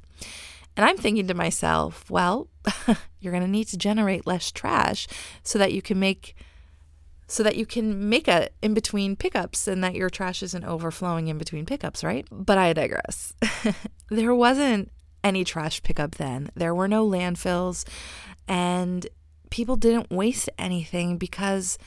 And 0.76 0.86
I'm 0.86 0.98
thinking 0.98 1.28
to 1.28 1.34
myself, 1.34 2.10
well, 2.10 2.48
you're 3.20 3.34
going 3.34 3.44
to 3.44 3.50
need 3.50 3.68
to 3.70 3.78
generate 3.78 4.28
less 4.28 4.52
trash 4.52 5.08
so 5.44 5.60
that 5.60 5.74
you 5.74 5.82
can 5.82 6.00
make 6.00 6.36
so 7.28 7.44
that 7.44 7.56
you 7.56 7.66
can 7.66 8.10
make 8.10 8.28
a 8.28 8.50
in 8.64 8.74
between 8.74 9.16
pickups 9.16 9.68
and 9.68 9.84
that 9.84 9.94
your 9.94 10.10
trash 10.10 10.42
isn't 10.42 10.64
overflowing 10.64 11.28
in 11.28 11.38
between 11.38 11.64
pickups, 11.66 12.04
right? 12.04 12.28
But 12.32 12.58
I 12.58 12.74
digress. 12.74 13.34
there 14.10 14.34
wasn't 14.34 14.92
any 15.24 15.44
trash 15.44 15.82
pickup 15.84 16.16
then. 16.16 16.50
There 16.56 16.76
were 16.76 16.88
no 16.88 17.08
landfills 17.08 17.86
and 18.48 19.08
people 19.50 19.76
didn't 19.76 20.12
waste 20.12 20.50
anything 20.58 21.18
because 21.18 21.78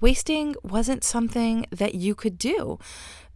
wasting 0.00 0.54
wasn't 0.62 1.04
something 1.04 1.66
that 1.70 1.94
you 1.94 2.14
could 2.14 2.38
do. 2.38 2.78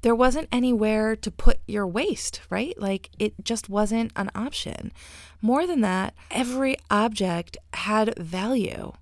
There 0.02 0.14
wasn't 0.14 0.48
anywhere 0.52 1.16
to 1.16 1.30
put 1.30 1.60
your 1.66 1.86
waste, 1.86 2.42
right? 2.50 2.78
Like 2.78 3.10
it 3.18 3.34
just 3.42 3.68
wasn't 3.68 4.12
an 4.16 4.30
option. 4.34 4.92
More 5.40 5.66
than 5.66 5.80
that, 5.80 6.14
every 6.30 6.76
object 6.90 7.56
had 7.72 8.18
value. 8.18 8.92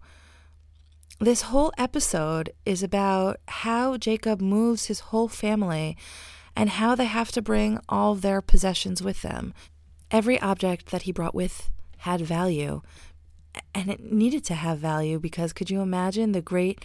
This 1.19 1.43
whole 1.43 1.73
episode 1.79 2.53
is 2.67 2.83
about 2.83 3.39
how 3.47 3.97
Jacob 3.97 4.41
moves 4.41 4.87
his 4.87 5.01
whole 5.01 5.29
family 5.29 5.97
and 6.57 6.71
how 6.71 6.95
they 6.95 7.05
have 7.05 7.31
to 7.33 7.43
bring 7.43 7.79
all 7.89 8.15
their 8.15 8.41
possessions 8.41 9.03
with 9.03 9.23
them. 9.23 9.55
Every 10.13 10.41
object 10.41 10.91
that 10.93 11.03
he 11.03 11.13
brought 11.13 11.35
with 11.35 11.71
had 11.99 12.21
value 12.21 12.83
and 13.75 13.91
it 13.91 14.13
needed 14.13 14.45
to 14.45 14.55
have 14.55 14.79
value 14.79 15.19
because 15.19 15.53
could 15.53 15.71
you 15.71 15.81
imagine 15.81 16.33
the 16.33 16.43
great 16.43 16.85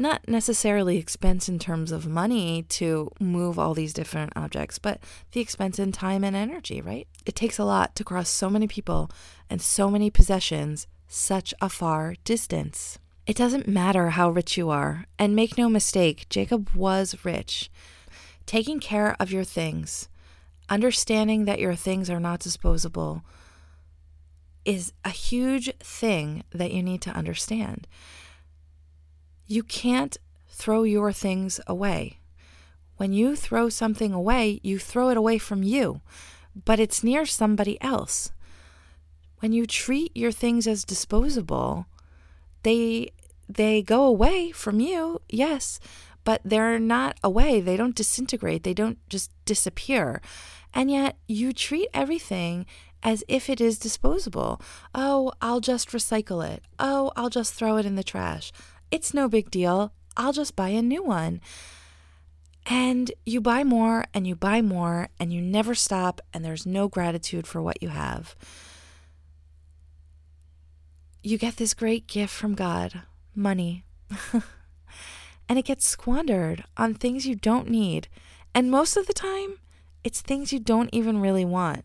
not 0.00 0.28
necessarily 0.28 0.96
expense 0.96 1.48
in 1.48 1.58
terms 1.58 1.90
of 1.90 2.06
money 2.06 2.62
to 2.62 3.10
move 3.18 3.58
all 3.58 3.74
these 3.74 3.92
different 3.92 4.32
objects, 4.36 4.78
but 4.78 5.00
the 5.32 5.40
expense 5.40 5.78
in 5.80 5.90
time 5.90 6.22
and 6.22 6.36
energy, 6.36 6.80
right? 6.80 7.08
It 7.26 7.34
takes 7.34 7.58
a 7.58 7.64
lot 7.64 7.96
to 7.96 8.04
cross 8.04 8.28
so 8.28 8.48
many 8.48 8.68
people 8.68 9.10
and 9.50 9.60
so 9.60 9.90
many 9.90 10.08
possessions 10.08 10.86
such 11.08 11.52
a 11.60 11.68
far 11.68 12.14
distance. 12.22 13.00
It 13.26 13.36
doesn't 13.36 13.66
matter 13.66 14.10
how 14.10 14.30
rich 14.30 14.56
you 14.56 14.70
are, 14.70 15.06
and 15.18 15.34
make 15.34 15.58
no 15.58 15.68
mistake, 15.68 16.28
Jacob 16.30 16.70
was 16.74 17.24
rich. 17.24 17.68
Taking 18.46 18.78
care 18.78 19.16
of 19.18 19.32
your 19.32 19.44
things, 19.44 20.08
understanding 20.68 21.44
that 21.44 21.60
your 21.60 21.74
things 21.74 22.10
are 22.10 22.20
not 22.20 22.40
disposable, 22.40 23.22
is 24.64 24.92
a 25.04 25.10
huge 25.10 25.72
thing 25.78 26.44
that 26.50 26.72
you 26.72 26.82
need 26.82 27.00
to 27.02 27.10
understand. 27.10 27.86
You 29.46 29.62
can't 29.62 30.16
throw 30.48 30.82
your 30.82 31.12
things 31.12 31.60
away. 31.66 32.18
When 32.98 33.12
you 33.12 33.36
throw 33.36 33.68
something 33.68 34.12
away, 34.12 34.60
you 34.62 34.78
throw 34.78 35.08
it 35.08 35.16
away 35.16 35.38
from 35.38 35.62
you, 35.62 36.00
but 36.64 36.80
it's 36.80 37.04
near 37.04 37.24
somebody 37.24 37.80
else. 37.80 38.32
When 39.38 39.52
you 39.52 39.66
treat 39.66 40.16
your 40.16 40.32
things 40.32 40.66
as 40.66 40.84
disposable, 40.84 41.86
they 42.62 43.12
they 43.48 43.80
go 43.80 44.04
away 44.04 44.50
from 44.50 44.80
you, 44.80 45.22
yes, 45.30 45.80
but 46.28 46.42
they're 46.44 46.78
not 46.78 47.16
away. 47.24 47.58
They 47.58 47.78
don't 47.78 47.94
disintegrate. 47.94 48.62
They 48.62 48.74
don't 48.74 48.98
just 49.08 49.30
disappear. 49.46 50.20
And 50.74 50.90
yet 50.90 51.16
you 51.26 51.54
treat 51.54 51.88
everything 51.94 52.66
as 53.02 53.24
if 53.28 53.48
it 53.48 53.62
is 53.62 53.78
disposable. 53.78 54.60
Oh, 54.94 55.32
I'll 55.40 55.60
just 55.60 55.88
recycle 55.88 56.46
it. 56.46 56.62
Oh, 56.78 57.12
I'll 57.16 57.30
just 57.30 57.54
throw 57.54 57.78
it 57.78 57.86
in 57.86 57.94
the 57.94 58.04
trash. 58.04 58.52
It's 58.90 59.14
no 59.14 59.26
big 59.26 59.50
deal. 59.50 59.94
I'll 60.18 60.34
just 60.34 60.54
buy 60.54 60.68
a 60.68 60.82
new 60.82 61.02
one. 61.02 61.40
And 62.66 63.10
you 63.24 63.40
buy 63.40 63.64
more 63.64 64.04
and 64.12 64.26
you 64.26 64.36
buy 64.36 64.60
more 64.60 65.08
and 65.18 65.32
you 65.32 65.40
never 65.40 65.74
stop, 65.74 66.20
and 66.34 66.44
there's 66.44 66.66
no 66.66 66.88
gratitude 66.88 67.46
for 67.46 67.62
what 67.62 67.82
you 67.82 67.88
have. 67.88 68.36
You 71.22 71.38
get 71.38 71.56
this 71.56 71.72
great 71.72 72.06
gift 72.06 72.34
from 72.34 72.54
God 72.54 73.04
money. 73.34 73.86
and 75.48 75.58
it 75.58 75.64
gets 75.64 75.86
squandered 75.86 76.64
on 76.76 76.94
things 76.94 77.26
you 77.26 77.34
don't 77.34 77.68
need. 77.68 78.08
And 78.54 78.70
most 78.70 78.96
of 78.96 79.06
the 79.06 79.12
time, 79.12 79.58
it's 80.04 80.20
things 80.20 80.52
you 80.52 80.58
don't 80.58 80.90
even 80.92 81.20
really 81.20 81.44
want 81.44 81.84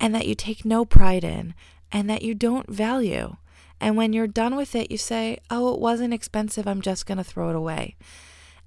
and 0.00 0.14
that 0.14 0.26
you 0.26 0.34
take 0.34 0.64
no 0.64 0.84
pride 0.84 1.24
in 1.24 1.54
and 1.90 2.10
that 2.10 2.22
you 2.22 2.34
don't 2.34 2.68
value. 2.68 3.36
And 3.80 3.96
when 3.96 4.12
you're 4.12 4.26
done 4.26 4.56
with 4.56 4.74
it, 4.74 4.90
you 4.90 4.98
say, 4.98 5.38
Oh, 5.50 5.74
it 5.74 5.80
wasn't 5.80 6.14
expensive. 6.14 6.66
I'm 6.66 6.80
just 6.80 7.06
going 7.06 7.18
to 7.18 7.24
throw 7.24 7.50
it 7.50 7.56
away. 7.56 7.96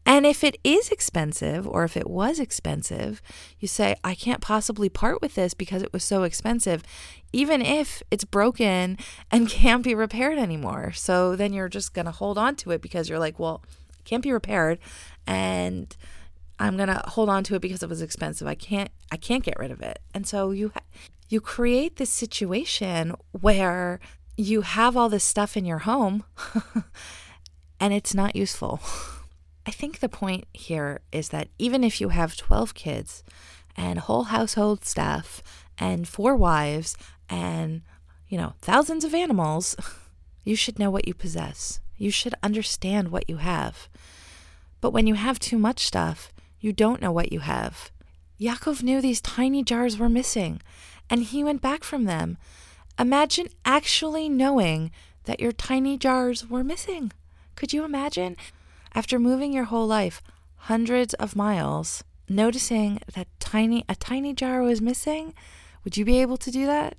And 0.06 0.26
if 0.26 0.44
it 0.44 0.58
is 0.64 0.90
expensive, 0.90 1.68
or 1.68 1.84
if 1.84 1.98
it 1.98 2.08
was 2.08 2.40
expensive, 2.40 3.24
you 3.60 3.68
say, 3.68 3.96
I 4.04 4.14
can't 4.14 4.40
possibly 4.40 4.88
part 4.88 5.20
with 5.20 5.34
this 5.34 5.56
because 5.56 5.82
it 5.82 5.92
was 5.92 6.04
so 6.04 6.22
expensive, 6.24 6.84
even 7.34 7.62
if 7.64 8.04
it's 8.12 8.24
broken 8.24 9.00
and 9.32 9.50
can't 9.50 9.84
be 9.84 9.96
repaired 9.96 10.38
anymore. 10.38 10.92
So 10.92 11.36
then 11.36 11.54
you're 11.54 11.70
just 11.70 11.94
going 11.94 12.06
to 12.06 12.12
hold 12.12 12.38
on 12.38 12.56
to 12.58 12.72
it 12.72 12.84
because 12.84 13.10
you're 13.10 13.20
like, 13.20 13.40
well, 13.40 13.64
can't 14.06 14.24
be 14.24 14.32
repaired. 14.32 14.80
And 15.28 15.96
I'm 16.60 16.78
going 16.78 16.90
to 16.90 17.02
hold 17.08 17.30
on 17.30 17.44
to 17.46 17.56
it 17.56 17.62
because 17.62 17.84
it 17.84 17.90
was 17.90 18.02
expensive. 18.02 18.48
I 18.48 18.56
can't 18.56 18.90
I 19.12 19.18
can't 19.18 19.44
get 19.44 19.60
rid 19.60 19.72
of 19.72 19.82
it. 19.82 20.00
And 20.14 20.26
so 20.26 20.52
you 20.52 20.72
you 21.30 21.42
create 21.42 21.98
this 21.98 22.10
situation 22.10 23.14
where 23.32 24.00
you 24.38 24.62
have 24.62 24.96
all 24.96 25.10
this 25.10 25.24
stuff 25.24 25.58
in 25.58 25.66
your 25.66 25.80
home 25.80 26.24
and 27.80 27.94
it's 27.94 28.14
not 28.14 28.36
useful. 28.36 28.80
I 29.66 29.72
think 29.72 30.00
the 30.00 30.10
point 30.10 30.46
here 30.54 31.02
is 31.12 31.30
that 31.30 31.48
even 31.58 31.84
if 31.84 32.00
you 32.00 32.10
have 32.10 32.38
12 32.38 32.74
kids 32.76 33.24
and 33.76 34.00
whole 34.00 34.26
household 34.26 34.86
staff 34.86 35.42
and 35.78 36.08
four 36.08 36.36
wives 36.36 36.96
and, 37.30 37.82
you 38.28 38.38
know, 38.38 38.54
thousands 38.62 39.04
of 39.04 39.16
animals, 39.16 39.76
you 40.44 40.56
should 40.56 40.78
know 40.78 40.92
what 40.92 41.08
you 41.08 41.14
possess. 41.14 41.80
You 41.98 42.12
should 42.12 42.36
understand 42.44 43.10
what 43.10 43.30
you 43.30 43.38
have. 43.38 43.90
But 44.82 44.92
when 44.92 45.08
you 45.08 45.16
have 45.16 45.40
too 45.40 45.58
much 45.58 45.86
stuff, 45.86 46.32
you 46.60 46.74
don't 46.74 47.02
know 47.02 47.12
what 47.12 47.32
you 47.32 47.40
have. 47.40 47.92
Yaakov 48.40 48.84
knew 48.84 49.02
these 49.02 49.22
tiny 49.22 49.64
jars 49.64 49.98
were 49.98 50.10
missing, 50.10 50.62
and 51.10 51.24
he 51.24 51.44
went 51.44 51.62
back 51.62 51.84
from 51.84 52.04
them. 52.04 52.38
Imagine 53.00 53.48
actually 53.64 54.30
knowing 54.30 54.92
that 55.26 55.40
your 55.40 55.52
tiny 55.52 55.98
jars 55.98 56.50
were 56.50 56.64
missing. 56.64 57.12
Could 57.56 57.74
you 57.74 57.84
imagine? 57.84 58.38
After 58.94 59.20
moving 59.20 59.54
your 59.54 59.66
whole 59.66 59.88
life 59.88 60.22
hundreds 60.56 61.14
of 61.16 61.36
miles, 61.36 62.04
noticing 62.28 63.00
that 63.14 63.28
tiny 63.40 63.86
a 63.88 63.96
tiny 63.96 64.34
jar 64.34 64.62
was 64.62 64.82
missing, 64.82 65.34
would 65.84 65.98
you 65.98 66.06
be 66.06 66.22
able 66.22 66.38
to 66.38 66.52
do 66.52 66.66
that? 66.66 66.98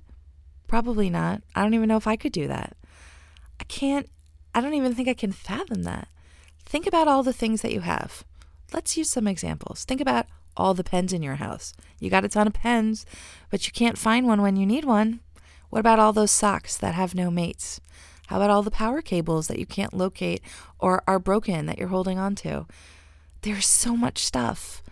Probably 0.67 1.09
not. 1.09 1.41
I 1.55 1.63
don't 1.63 1.73
even 1.73 1.87
know 1.87 1.97
if 1.97 2.07
I 2.07 2.15
could 2.15 2.31
do 2.31 2.47
that. 2.47 2.77
I 3.59 3.63
can't 3.65 4.09
I 4.53 4.61
don't 4.61 4.73
even 4.73 4.95
think 4.95 5.07
I 5.07 5.13
can 5.13 5.31
fathom 5.31 5.83
that. 5.83 6.07
Think 6.67 6.85
about 6.85 7.07
all 7.07 7.23
the 7.23 7.31
things 7.31 7.61
that 7.61 7.71
you 7.71 7.79
have. 7.79 8.25
Let's 8.73 8.97
use 8.97 9.09
some 9.09 9.25
examples. 9.25 9.85
Think 9.85 10.01
about 10.01 10.25
all 10.57 10.73
the 10.73 10.83
pens 10.83 11.13
in 11.13 11.23
your 11.23 11.35
house. 11.35 11.73
You 11.97 12.09
got 12.09 12.25
a 12.25 12.29
ton 12.29 12.45
of 12.45 12.53
pens, 12.53 13.05
but 13.49 13.65
you 13.65 13.71
can't 13.71 13.97
find 13.97 14.27
one 14.27 14.41
when 14.41 14.57
you 14.57 14.65
need 14.65 14.83
one. 14.83 15.21
What 15.69 15.79
about 15.79 15.97
all 15.97 16.11
those 16.11 16.29
socks 16.29 16.75
that 16.75 16.93
have 16.93 17.15
no 17.15 17.31
mates? 17.31 17.79
How 18.27 18.35
about 18.35 18.49
all 18.49 18.63
the 18.63 18.69
power 18.69 19.01
cables 19.01 19.47
that 19.47 19.59
you 19.59 19.65
can't 19.65 19.93
locate 19.93 20.41
or 20.77 21.01
are 21.07 21.19
broken 21.19 21.67
that 21.67 21.77
you're 21.77 21.87
holding 21.87 22.19
on 22.19 22.35
to? 22.35 22.65
There's 23.43 23.65
so 23.65 23.95
much 23.95 24.25
stuff. 24.25 24.83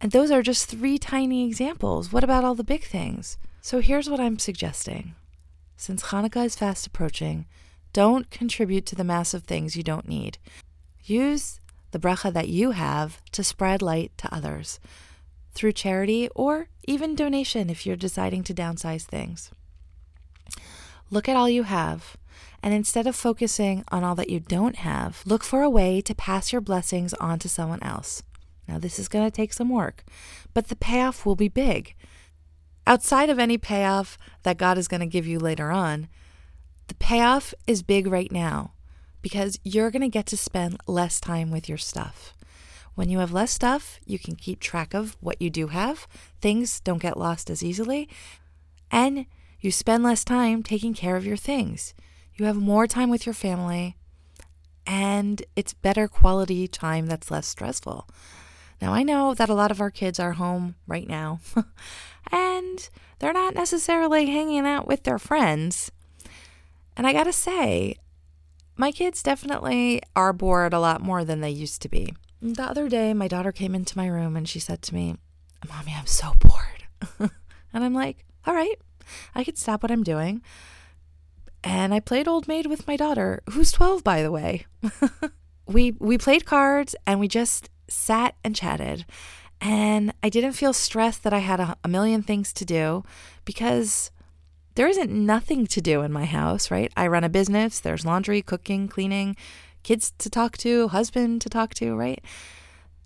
And 0.00 0.10
those 0.10 0.32
are 0.32 0.42
just 0.42 0.66
three 0.66 0.98
tiny 0.98 1.46
examples. 1.46 2.12
What 2.12 2.24
about 2.24 2.42
all 2.42 2.56
the 2.56 2.64
big 2.64 2.82
things? 2.82 3.38
So 3.60 3.78
here's 3.78 4.10
what 4.10 4.18
I'm 4.18 4.40
suggesting. 4.40 5.14
Since 5.76 6.04
Hanukkah 6.04 6.46
is 6.46 6.56
fast 6.56 6.88
approaching, 6.88 7.46
don't 7.92 8.30
contribute 8.30 8.84
to 8.86 8.96
the 8.96 9.04
massive 9.04 9.44
things 9.44 9.76
you 9.76 9.84
don't 9.84 10.08
need. 10.08 10.38
Use 11.08 11.60
the 11.90 11.98
bracha 11.98 12.32
that 12.32 12.48
you 12.48 12.72
have 12.72 13.22
to 13.32 13.42
spread 13.42 13.80
light 13.80 14.12
to 14.18 14.34
others 14.34 14.78
through 15.52 15.72
charity 15.72 16.28
or 16.34 16.68
even 16.84 17.14
donation 17.14 17.70
if 17.70 17.86
you're 17.86 17.96
deciding 17.96 18.44
to 18.44 18.54
downsize 18.54 19.04
things. 19.04 19.50
Look 21.10 21.28
at 21.28 21.36
all 21.36 21.48
you 21.48 21.62
have 21.62 22.16
and 22.62 22.74
instead 22.74 23.06
of 23.06 23.16
focusing 23.16 23.84
on 23.88 24.04
all 24.04 24.14
that 24.16 24.30
you 24.30 24.40
don't 24.40 24.76
have, 24.76 25.22
look 25.24 25.44
for 25.44 25.62
a 25.62 25.70
way 25.70 26.00
to 26.02 26.14
pass 26.14 26.52
your 26.52 26.60
blessings 26.60 27.14
on 27.14 27.38
to 27.38 27.48
someone 27.48 27.82
else. 27.82 28.22
Now, 28.66 28.78
this 28.78 28.98
is 28.98 29.08
going 29.08 29.24
to 29.24 29.34
take 29.34 29.52
some 29.52 29.70
work, 29.70 30.04
but 30.52 30.68
the 30.68 30.76
payoff 30.76 31.24
will 31.24 31.36
be 31.36 31.48
big. 31.48 31.94
Outside 32.86 33.30
of 33.30 33.38
any 33.38 33.56
payoff 33.56 34.18
that 34.42 34.58
God 34.58 34.76
is 34.76 34.88
going 34.88 35.00
to 35.00 35.06
give 35.06 35.26
you 35.26 35.38
later 35.38 35.70
on, 35.70 36.08
the 36.88 36.94
payoff 36.94 37.54
is 37.66 37.82
big 37.82 38.06
right 38.06 38.30
now 38.30 38.72
because 39.22 39.58
you're 39.64 39.90
going 39.90 40.02
to 40.02 40.08
get 40.08 40.26
to 40.26 40.36
spend 40.36 40.78
less 40.86 41.20
time 41.20 41.50
with 41.50 41.68
your 41.68 41.78
stuff. 41.78 42.34
When 42.94 43.08
you 43.08 43.20
have 43.20 43.32
less 43.32 43.52
stuff, 43.52 44.00
you 44.06 44.18
can 44.18 44.34
keep 44.34 44.58
track 44.58 44.92
of 44.92 45.16
what 45.20 45.40
you 45.40 45.50
do 45.50 45.68
have. 45.68 46.08
Things 46.40 46.80
don't 46.80 47.02
get 47.02 47.16
lost 47.16 47.48
as 47.48 47.62
easily. 47.62 48.08
And 48.90 49.26
you 49.60 49.70
spend 49.70 50.02
less 50.02 50.24
time 50.24 50.62
taking 50.62 50.94
care 50.94 51.16
of 51.16 51.26
your 51.26 51.36
things. 51.36 51.94
You 52.34 52.46
have 52.46 52.56
more 52.56 52.86
time 52.86 53.10
with 53.10 53.26
your 53.26 53.34
family, 53.34 53.96
and 54.86 55.42
it's 55.56 55.74
better 55.74 56.06
quality 56.06 56.68
time 56.68 57.06
that's 57.06 57.30
less 57.30 57.46
stressful. 57.46 58.08
Now, 58.80 58.92
I 58.92 59.02
know 59.02 59.34
that 59.34 59.48
a 59.48 59.54
lot 59.54 59.72
of 59.72 59.80
our 59.80 59.90
kids 59.90 60.20
are 60.20 60.32
home 60.32 60.76
right 60.86 61.08
now, 61.08 61.40
and 62.32 62.88
they're 63.18 63.32
not 63.32 63.54
necessarily 63.54 64.26
hanging 64.26 64.66
out 64.66 64.86
with 64.86 65.02
their 65.02 65.18
friends. 65.18 65.90
And 66.96 67.06
I 67.06 67.12
gotta 67.12 67.32
say, 67.32 67.96
my 68.78 68.90
kids 68.90 69.22
definitely 69.22 70.00
are 70.16 70.32
bored 70.32 70.72
a 70.72 70.80
lot 70.80 71.02
more 71.02 71.24
than 71.24 71.42
they 71.42 71.50
used 71.50 71.82
to 71.82 71.88
be. 71.88 72.14
The 72.40 72.62
other 72.62 72.88
day, 72.88 73.12
my 73.12 73.28
daughter 73.28 73.52
came 73.52 73.74
into 73.74 73.98
my 73.98 74.06
room 74.06 74.36
and 74.36 74.48
she 74.48 74.60
said 74.60 74.80
to 74.82 74.94
me, 74.94 75.16
Mommy, 75.68 75.94
I'm 75.94 76.06
so 76.06 76.32
bored. 76.38 77.30
and 77.74 77.84
I'm 77.84 77.94
like, 77.94 78.24
All 78.46 78.54
right, 78.54 78.78
I 79.34 79.44
could 79.44 79.58
stop 79.58 79.82
what 79.82 79.92
I'm 79.92 80.04
doing 80.04 80.42
and 81.64 81.92
I 81.92 82.00
played 82.00 82.28
Old 82.28 82.48
Maid 82.48 82.66
with 82.66 82.86
my 82.86 82.96
daughter, 82.96 83.42
who's 83.50 83.72
12 83.72 84.04
by 84.04 84.22
the 84.22 84.30
way. 84.30 84.66
we 85.66 85.92
we 85.98 86.18
played 86.18 86.44
cards 86.44 86.94
and 87.06 87.20
we 87.20 87.28
just 87.28 87.68
sat 87.88 88.36
and 88.44 88.54
chatted. 88.54 89.04
And 89.60 90.14
I 90.22 90.28
didn't 90.28 90.52
feel 90.52 90.72
stressed 90.72 91.24
that 91.24 91.32
I 91.32 91.38
had 91.38 91.58
a, 91.58 91.76
a 91.82 91.88
million 91.88 92.22
things 92.22 92.52
to 92.54 92.64
do 92.64 93.02
because 93.44 94.10
there 94.78 94.86
isn't 94.86 95.10
nothing 95.10 95.66
to 95.66 95.80
do 95.80 96.02
in 96.02 96.12
my 96.12 96.24
house, 96.24 96.70
right? 96.70 96.92
I 96.96 97.08
run 97.08 97.24
a 97.24 97.28
business, 97.28 97.80
there's 97.80 98.06
laundry, 98.06 98.42
cooking, 98.42 98.86
cleaning, 98.86 99.34
kids 99.82 100.12
to 100.18 100.30
talk 100.30 100.56
to, 100.58 100.86
husband 100.86 101.40
to 101.42 101.48
talk 101.48 101.74
to, 101.74 101.96
right? 101.96 102.22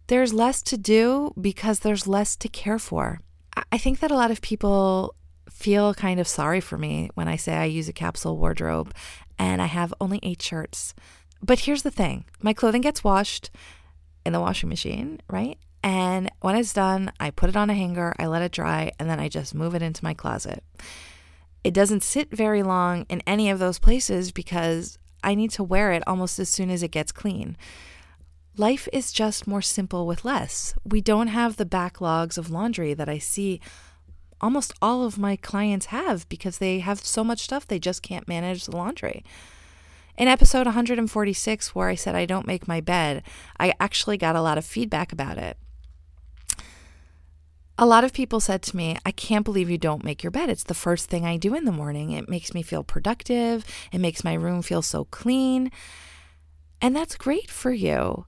There's 0.09 0.35
less 0.35 0.61
to 0.65 0.77
do 0.77 1.33
because 1.41 1.79
there's 1.79 2.07
less 2.07 2.37
to 2.37 2.49
care 2.51 2.79
for. 2.79 3.21
I 3.73 3.79
think 3.79 4.01
that 4.01 4.11
a 4.11 4.15
lot 4.15 4.31
of 4.31 4.43
people 4.43 5.15
feel 5.49 5.95
kind 5.95 6.21
of 6.21 6.29
sorry 6.29 6.61
for 6.61 6.77
me 6.77 7.09
when 7.15 7.27
I 7.27 7.37
say 7.37 7.55
I 7.55 7.65
use 7.65 7.89
a 7.89 7.95
capsule 7.95 8.37
wardrobe 8.37 8.93
and 9.39 9.63
I 9.63 9.67
have 9.67 9.95
only 9.99 10.21
eight 10.23 10.43
shirts. 10.43 10.95
But 11.41 11.61
here's 11.61 11.85
the 11.85 11.91
thing 11.91 12.27
my 12.43 12.53
clothing 12.53 12.83
gets 12.83 13.03
washed 13.03 13.51
in 14.27 14.35
the 14.35 14.41
washing 14.41 14.69
machine, 14.69 15.23
right? 15.27 15.57
And 15.83 16.31
when 16.43 16.55
it's 16.55 16.75
done, 16.75 17.13
I 17.19 17.31
put 17.31 17.49
it 17.49 17.57
on 17.57 17.71
a 17.71 17.75
hanger, 17.75 18.15
I 18.19 18.27
let 18.27 18.43
it 18.43 18.53
dry, 18.53 18.93
and 18.99 19.09
then 19.09 19.19
I 19.19 19.31
just 19.31 19.55
move 19.55 19.75
it 19.75 19.81
into 19.81 20.05
my 20.05 20.13
closet. 20.13 20.63
It 21.65 21.75
doesn't 21.75 22.03
sit 22.03 22.31
very 22.31 22.63
long 22.63 23.07
in 23.09 23.23
any 23.27 23.49
of 23.51 23.59
those 23.59 23.79
places 23.79 24.33
because 24.33 24.99
I 25.23 25.35
need 25.35 25.51
to 25.53 25.63
wear 25.63 25.93
it 25.93 26.03
almost 26.07 26.39
as 26.39 26.49
soon 26.49 26.71
as 26.71 26.83
it 26.83 26.91
gets 26.91 27.13
clean. 27.13 27.57
Life 28.57 28.89
is 28.93 29.13
just 29.13 29.47
more 29.47 29.63
simple 29.63 30.07
with 30.07 30.25
less. 30.25 30.75
We 30.85 31.01
don't 31.01 31.29
have 31.29 31.57
the 31.57 31.65
backlogs 31.65 32.37
of 32.37 32.51
laundry 32.51 32.93
that 32.95 33.09
I 33.09 33.19
see 33.19 33.61
almost 34.41 34.75
all 34.83 35.05
of 35.05 35.19
my 35.19 35.37
clients 35.37 35.87
have 35.87 36.29
because 36.29 36.59
they 36.59 36.81
have 36.81 37.01
so 37.01 37.23
much 37.23 37.41
stuff 37.41 37.67
they 37.67 37.79
just 37.79 38.03
can't 38.03 38.29
manage 38.29 38.67
the 38.67 38.77
laundry. 38.77 39.25
In 40.19 40.29
episode 40.29 40.67
146, 40.67 41.75
where 41.75 41.89
I 41.89 41.95
said 41.95 42.15
I 42.15 42.27
don't 42.27 42.47
make 42.47 42.69
my 42.69 42.81
bed, 42.81 43.23
I 43.59 43.73
actually 43.81 44.19
got 44.19 44.37
a 44.37 44.43
lot 44.43 44.59
of 44.59 44.65
feedback 44.65 45.13
about 45.13 45.39
it. 45.39 45.57
A 47.83 47.93
lot 47.93 48.05
of 48.05 48.13
people 48.13 48.39
said 48.39 48.63
to 48.63 48.77
me, 48.77 48.97
I 49.05 49.11
can't 49.11 49.45
believe 49.45 49.69
you 49.69 49.77
don't 49.77 50.05
make 50.05 50.23
your 50.23 50.31
bed. 50.31 50.49
It's 50.49 50.63
the 50.63 50.73
first 50.73 51.11
thing 51.11 51.27
I 51.27 51.37
do 51.37 51.53
in 51.53 51.65
the 51.65 51.73
morning. 51.73 52.13
It 52.13 52.29
makes 52.29 52.55
me 52.55 52.63
feel 52.63 52.85
productive, 52.85 53.65
it 53.91 53.99
makes 53.99 54.23
my 54.23 54.35
room 54.35 54.63
feel 54.63 54.83
so 54.83 55.07
clean. 55.07 55.69
And 56.81 56.95
that's 56.95 57.17
great 57.17 57.51
for 57.51 57.73
you. 57.73 58.25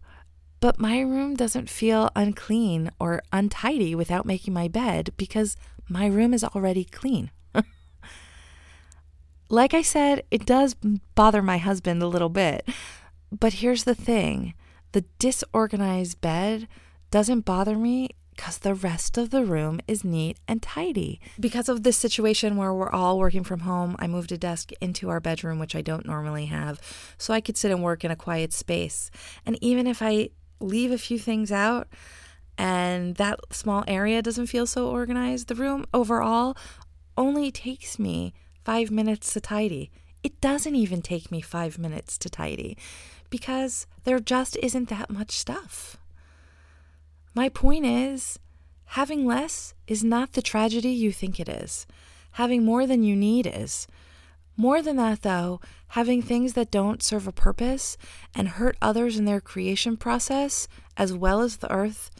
But 0.58 0.80
my 0.80 0.98
room 0.98 1.36
doesn't 1.36 1.70
feel 1.70 2.10
unclean 2.16 2.90
or 2.98 3.22
untidy 3.32 3.94
without 3.94 4.26
making 4.26 4.52
my 4.52 4.66
bed 4.66 5.10
because 5.16 5.56
my 5.88 6.06
room 6.06 6.34
is 6.34 6.42
already 6.42 6.82
clean. 6.82 7.30
like 9.48 9.72
I 9.72 9.82
said, 9.82 10.24
it 10.32 10.46
does 10.46 10.74
bother 11.14 11.42
my 11.42 11.58
husband 11.58 12.02
a 12.02 12.08
little 12.08 12.28
bit. 12.28 12.68
But 13.30 13.52
here's 13.52 13.84
the 13.84 13.94
thing 13.94 14.54
the 14.90 15.04
disorganized 15.20 16.20
bed 16.20 16.66
doesn't 17.12 17.42
bother 17.42 17.76
me 17.76 18.08
because 18.34 18.58
the 18.58 18.74
rest 18.74 19.16
of 19.16 19.30
the 19.30 19.44
room 19.44 19.80
is 19.86 20.04
neat 20.04 20.38
and 20.48 20.60
tidy. 20.62 21.20
Because 21.38 21.68
of 21.68 21.82
this 21.82 21.96
situation 21.96 22.56
where 22.56 22.74
we're 22.74 22.90
all 22.90 23.18
working 23.18 23.44
from 23.44 23.60
home, 23.60 23.96
I 23.98 24.06
moved 24.06 24.32
a 24.32 24.38
desk 24.38 24.72
into 24.80 25.08
our 25.08 25.20
bedroom, 25.20 25.58
which 25.58 25.76
I 25.76 25.82
don't 25.82 26.06
normally 26.06 26.46
have, 26.46 26.80
so 27.16 27.32
I 27.32 27.40
could 27.40 27.56
sit 27.56 27.70
and 27.70 27.82
work 27.82 28.04
in 28.04 28.10
a 28.10 28.16
quiet 28.16 28.52
space. 28.52 29.10
And 29.46 29.58
even 29.62 29.86
if 29.86 30.02
I 30.02 30.30
leave 30.60 30.90
a 30.90 30.98
few 30.98 31.18
things 31.18 31.52
out, 31.52 31.88
and 32.56 33.16
that 33.16 33.40
small 33.50 33.84
area 33.86 34.22
doesn't 34.22 34.46
feel 34.46 34.66
so 34.66 34.88
organized, 34.88 35.48
the 35.48 35.54
room 35.54 35.86
overall 35.92 36.56
only 37.16 37.50
takes 37.50 37.98
me 37.98 38.32
five 38.64 38.90
minutes 38.90 39.32
to 39.34 39.40
tidy. 39.40 39.90
It 40.22 40.40
doesn't 40.40 40.74
even 40.74 41.02
take 41.02 41.30
me 41.30 41.40
five 41.40 41.78
minutes 41.78 42.16
to 42.18 42.30
tidy 42.30 42.78
because 43.30 43.86
there 44.04 44.20
just 44.20 44.56
isn't 44.62 44.88
that 44.88 45.10
much 45.10 45.32
stuff. 45.32 45.96
My 47.34 47.48
point 47.48 47.84
is, 47.84 48.38
having 48.86 49.26
less 49.26 49.74
is 49.88 50.04
not 50.04 50.32
the 50.32 50.42
tragedy 50.42 50.90
you 50.90 51.12
think 51.12 51.40
it 51.40 51.48
is. 51.48 51.86
Having 52.32 52.64
more 52.64 52.86
than 52.86 53.02
you 53.02 53.16
need 53.16 53.46
is. 53.46 53.88
More 54.56 54.80
than 54.80 54.96
that, 54.96 55.22
though, 55.22 55.60
having 55.88 56.22
things 56.22 56.52
that 56.52 56.70
don't 56.70 57.02
serve 57.02 57.26
a 57.26 57.32
purpose 57.32 57.96
and 58.34 58.48
hurt 58.48 58.76
others 58.80 59.18
in 59.18 59.24
their 59.24 59.40
creation 59.40 59.96
process, 59.96 60.68
as 60.96 61.12
well 61.12 61.40
as 61.40 61.56
the 61.56 61.72
earth, 61.72 62.12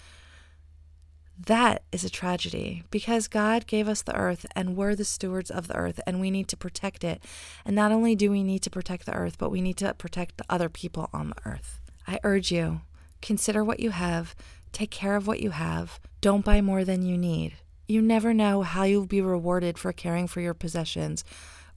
that 1.47 1.83
is 1.93 2.05
a 2.05 2.11
tragedy 2.11 2.85
because 2.91 3.29
God 3.29 3.67
gave 3.67 3.89
us 3.89 4.03
the 4.03 4.17
earth 4.17 4.47
and 4.55 4.77
we're 4.77 4.95
the 4.95 5.05
stewards 5.05 5.51
of 5.51 5.67
the 5.67 5.77
earth 5.77 6.01
and 6.07 6.21
we 6.21 6.31
need 6.31 6.49
to 6.49 6.57
protect 6.57 7.03
it. 7.03 7.23
And 7.65 7.75
not 7.75 7.93
only 7.93 8.15
do 8.15 8.31
we 8.31 8.43
need 8.43 8.61
to 8.61 8.71
protect 8.71 9.07
the 9.07 9.15
earth, 9.15 9.37
but 9.39 9.51
we 9.51 9.61
need 9.61 9.77
to 9.79 9.95
protect 9.95 10.37
the 10.37 10.45
other 10.49 10.69
people 10.69 11.11
on 11.13 11.31
the 11.31 11.37
earth. 11.45 11.81
I 12.07 12.21
urge 12.23 12.53
you, 12.53 12.83
consider 13.21 13.65
what 13.65 13.81
you 13.81 13.91
have, 13.91 14.35
take 14.75 14.91
care 14.91 15.17
of 15.17 15.27
what 15.27 15.41
you 15.41 15.51
have, 15.51 16.01
don't 16.21 16.45
buy 16.45 16.61
more 16.61 16.85
than 16.85 17.03
you 17.03 17.17
need. 17.17 17.55
You 17.87 18.03
never 18.03 18.35
know 18.35 18.63
how 18.63 18.85
you'll 18.85 19.07
be 19.07 19.21
rewarded 19.21 19.79
for 19.79 19.93
caring 19.93 20.27
for 20.27 20.41
your 20.41 20.55
possessions 20.55 21.25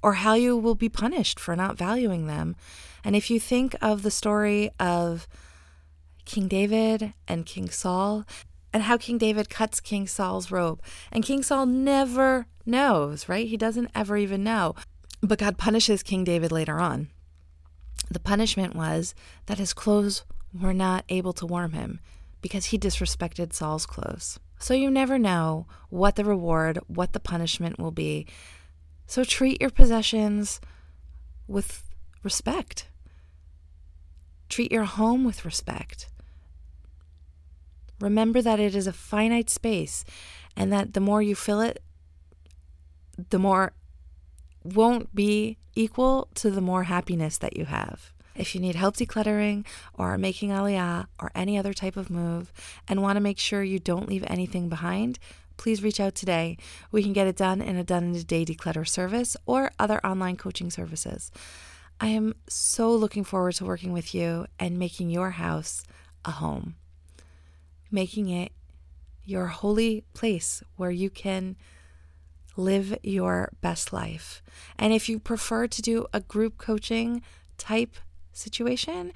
or 0.01 0.13
how 0.13 0.35
you 0.35 0.55
will 0.55 0.75
be 0.75 0.89
punished 0.89 1.39
for 1.39 1.55
not 1.55 1.77
valuing 1.77 2.27
them. 2.27 2.55
And 3.03 3.15
if 3.15 3.29
you 3.29 3.39
think 3.39 3.75
of 3.81 4.03
the 4.03 4.11
story 4.11 4.69
of 4.79 5.27
King 6.25 6.47
David 6.47 7.13
and 7.27 7.45
King 7.45 7.69
Saul, 7.69 8.25
and 8.73 8.83
how 8.83 8.97
King 8.97 9.17
David 9.17 9.49
cuts 9.49 9.79
King 9.79 10.07
Saul's 10.07 10.51
robe. 10.51 10.81
And 11.11 11.23
King 11.23 11.41
Saul 11.41 11.65
never 11.65 12.45
knows, 12.65 13.27
right? 13.27 13.47
He 13.47 13.57
doesn't 13.57 13.89
ever 13.95 14.17
even 14.17 14.43
know. 14.43 14.75
But 15.21 15.39
God 15.39 15.57
punishes 15.57 16.03
King 16.03 16.23
David 16.23 16.51
later 16.51 16.79
on. 16.79 17.09
The 18.11 18.19
punishment 18.19 18.75
was 18.75 19.15
that 19.47 19.57
his 19.57 19.73
clothes 19.73 20.25
were 20.53 20.73
not 20.73 21.05
able 21.09 21.33
to 21.33 21.45
warm 21.45 21.71
him 21.71 21.99
because 22.47 22.67
he 22.67 22.79
disrespected 22.79 23.51
Saul's 23.51 23.85
clothes. 23.85 24.39
So 24.57 24.73
you 24.73 24.89
never 24.89 25.19
know 25.19 25.67
what 25.89 26.15
the 26.15 26.23
reward, 26.23 26.79
what 26.87 27.11
the 27.11 27.19
punishment 27.19 27.77
will 27.77 27.91
be. 27.91 28.25
So 29.05 29.25
treat 29.25 29.59
your 29.59 29.69
possessions 29.69 30.61
with 31.45 31.83
respect. 32.23 32.87
Treat 34.47 34.71
your 34.71 34.85
home 34.85 35.25
with 35.25 35.43
respect. 35.43 36.07
Remember 37.99 38.41
that 38.41 38.61
it 38.61 38.75
is 38.75 38.87
a 38.87 38.93
finite 38.93 39.49
space 39.49 40.05
and 40.55 40.71
that 40.71 40.93
the 40.93 41.01
more 41.01 41.21
you 41.21 41.35
fill 41.35 41.59
it, 41.59 41.83
the 43.29 43.39
more 43.39 43.73
won't 44.63 45.13
be 45.13 45.57
equal 45.75 46.29
to 46.35 46.49
the 46.49 46.61
more 46.61 46.83
happiness 46.83 47.37
that 47.39 47.57
you 47.57 47.65
have. 47.65 48.13
If 48.37 48.53
you 48.53 48.61
need 48.61 48.75
help 48.75 48.95
decluttering 48.95 49.65
or 49.93 50.17
making 50.17 50.51
aliyah 50.51 51.07
or 51.19 51.31
any 51.35 51.57
other 51.57 51.73
type 51.73 51.97
of 51.97 52.09
move 52.09 52.53
and 52.87 53.01
want 53.01 53.17
to 53.17 53.21
make 53.21 53.39
sure 53.39 53.63
you 53.63 53.79
don't 53.79 54.07
leave 54.07 54.23
anything 54.27 54.69
behind, 54.69 55.19
please 55.57 55.83
reach 55.83 55.99
out 55.99 56.15
today. 56.15 56.57
We 56.91 57.03
can 57.03 57.13
get 57.13 57.27
it 57.27 57.35
done 57.35 57.61
in 57.61 57.75
a 57.75 57.83
done 57.83 58.03
in 58.03 58.15
a 58.15 58.23
day 58.23 58.45
declutter 58.45 58.87
service 58.87 59.35
or 59.45 59.71
other 59.79 60.05
online 60.05 60.37
coaching 60.37 60.69
services. 60.69 61.31
I 61.99 62.07
am 62.07 62.35
so 62.47 62.93
looking 62.93 63.23
forward 63.23 63.55
to 63.55 63.65
working 63.65 63.91
with 63.91 64.13
you 64.13 64.45
and 64.59 64.77
making 64.77 65.09
your 65.09 65.31
house 65.31 65.83
a 66.23 66.31
home 66.31 66.75
making 67.91 68.29
it 68.29 68.51
your 69.23 69.47
holy 69.47 70.03
place 70.13 70.63
where 70.75 70.91
you 70.91 71.09
can 71.09 71.55
live 72.55 72.97
your 73.03 73.51
best 73.61 73.93
life. 73.93 74.41
And 74.79 74.93
if 74.93 75.09
you 75.09 75.19
prefer 75.19 75.67
to 75.67 75.81
do 75.81 76.07
a 76.13 76.21
group 76.21 76.57
coaching 76.57 77.21
type 77.57 77.95
situation, 78.37 79.11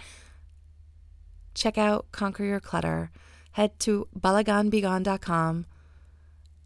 check 1.54 1.78
out 1.78 2.12
Conquer 2.12 2.44
Your 2.44 2.60
Clutter. 2.60 3.12
Head 3.54 3.80
to 3.80 4.08
balaganbegone.com 4.18 5.66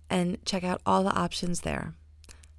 and 0.10 0.46
check 0.46 0.64
out 0.64 0.82
all 0.86 1.04
the 1.04 1.16
options 1.16 1.62
there. 1.62 1.96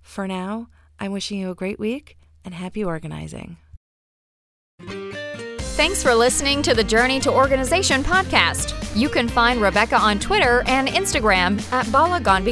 For 0.02 0.26
now, 0.26 0.68
I'm 0.98 1.12
wishing 1.12 1.38
you 1.38 1.50
a 1.50 1.54
great 1.54 1.78
week 1.78 2.16
and 2.44 2.54
happy 2.54 2.82
organizing. 2.82 3.56
Thanks 5.76 6.02
for 6.02 6.14
listening 6.14 6.62
to 6.62 6.72
the 6.72 6.82
Journey 6.82 7.20
to 7.20 7.30
Organization 7.30 8.02
podcast. 8.02 8.74
You 8.96 9.10
can 9.10 9.28
find 9.28 9.60
Rebecca 9.60 9.98
on 9.98 10.18
Twitter 10.18 10.62
and 10.66 10.88
Instagram 10.88 11.60
at 11.70 11.92
Bala 11.92 12.18
Gone 12.18 12.46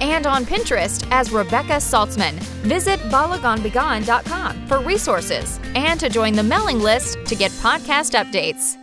and 0.00 0.26
on 0.26 0.44
Pinterest 0.44 1.06
as 1.12 1.30
Rebecca 1.30 1.74
Saltzman. 1.74 2.34
Visit 2.64 2.98
balaganbegone.com 3.02 4.66
for 4.66 4.80
resources 4.80 5.60
and 5.76 6.00
to 6.00 6.08
join 6.08 6.34
the 6.34 6.42
mailing 6.42 6.80
list 6.80 7.24
to 7.26 7.36
get 7.36 7.52
podcast 7.52 8.18
updates. 8.20 8.76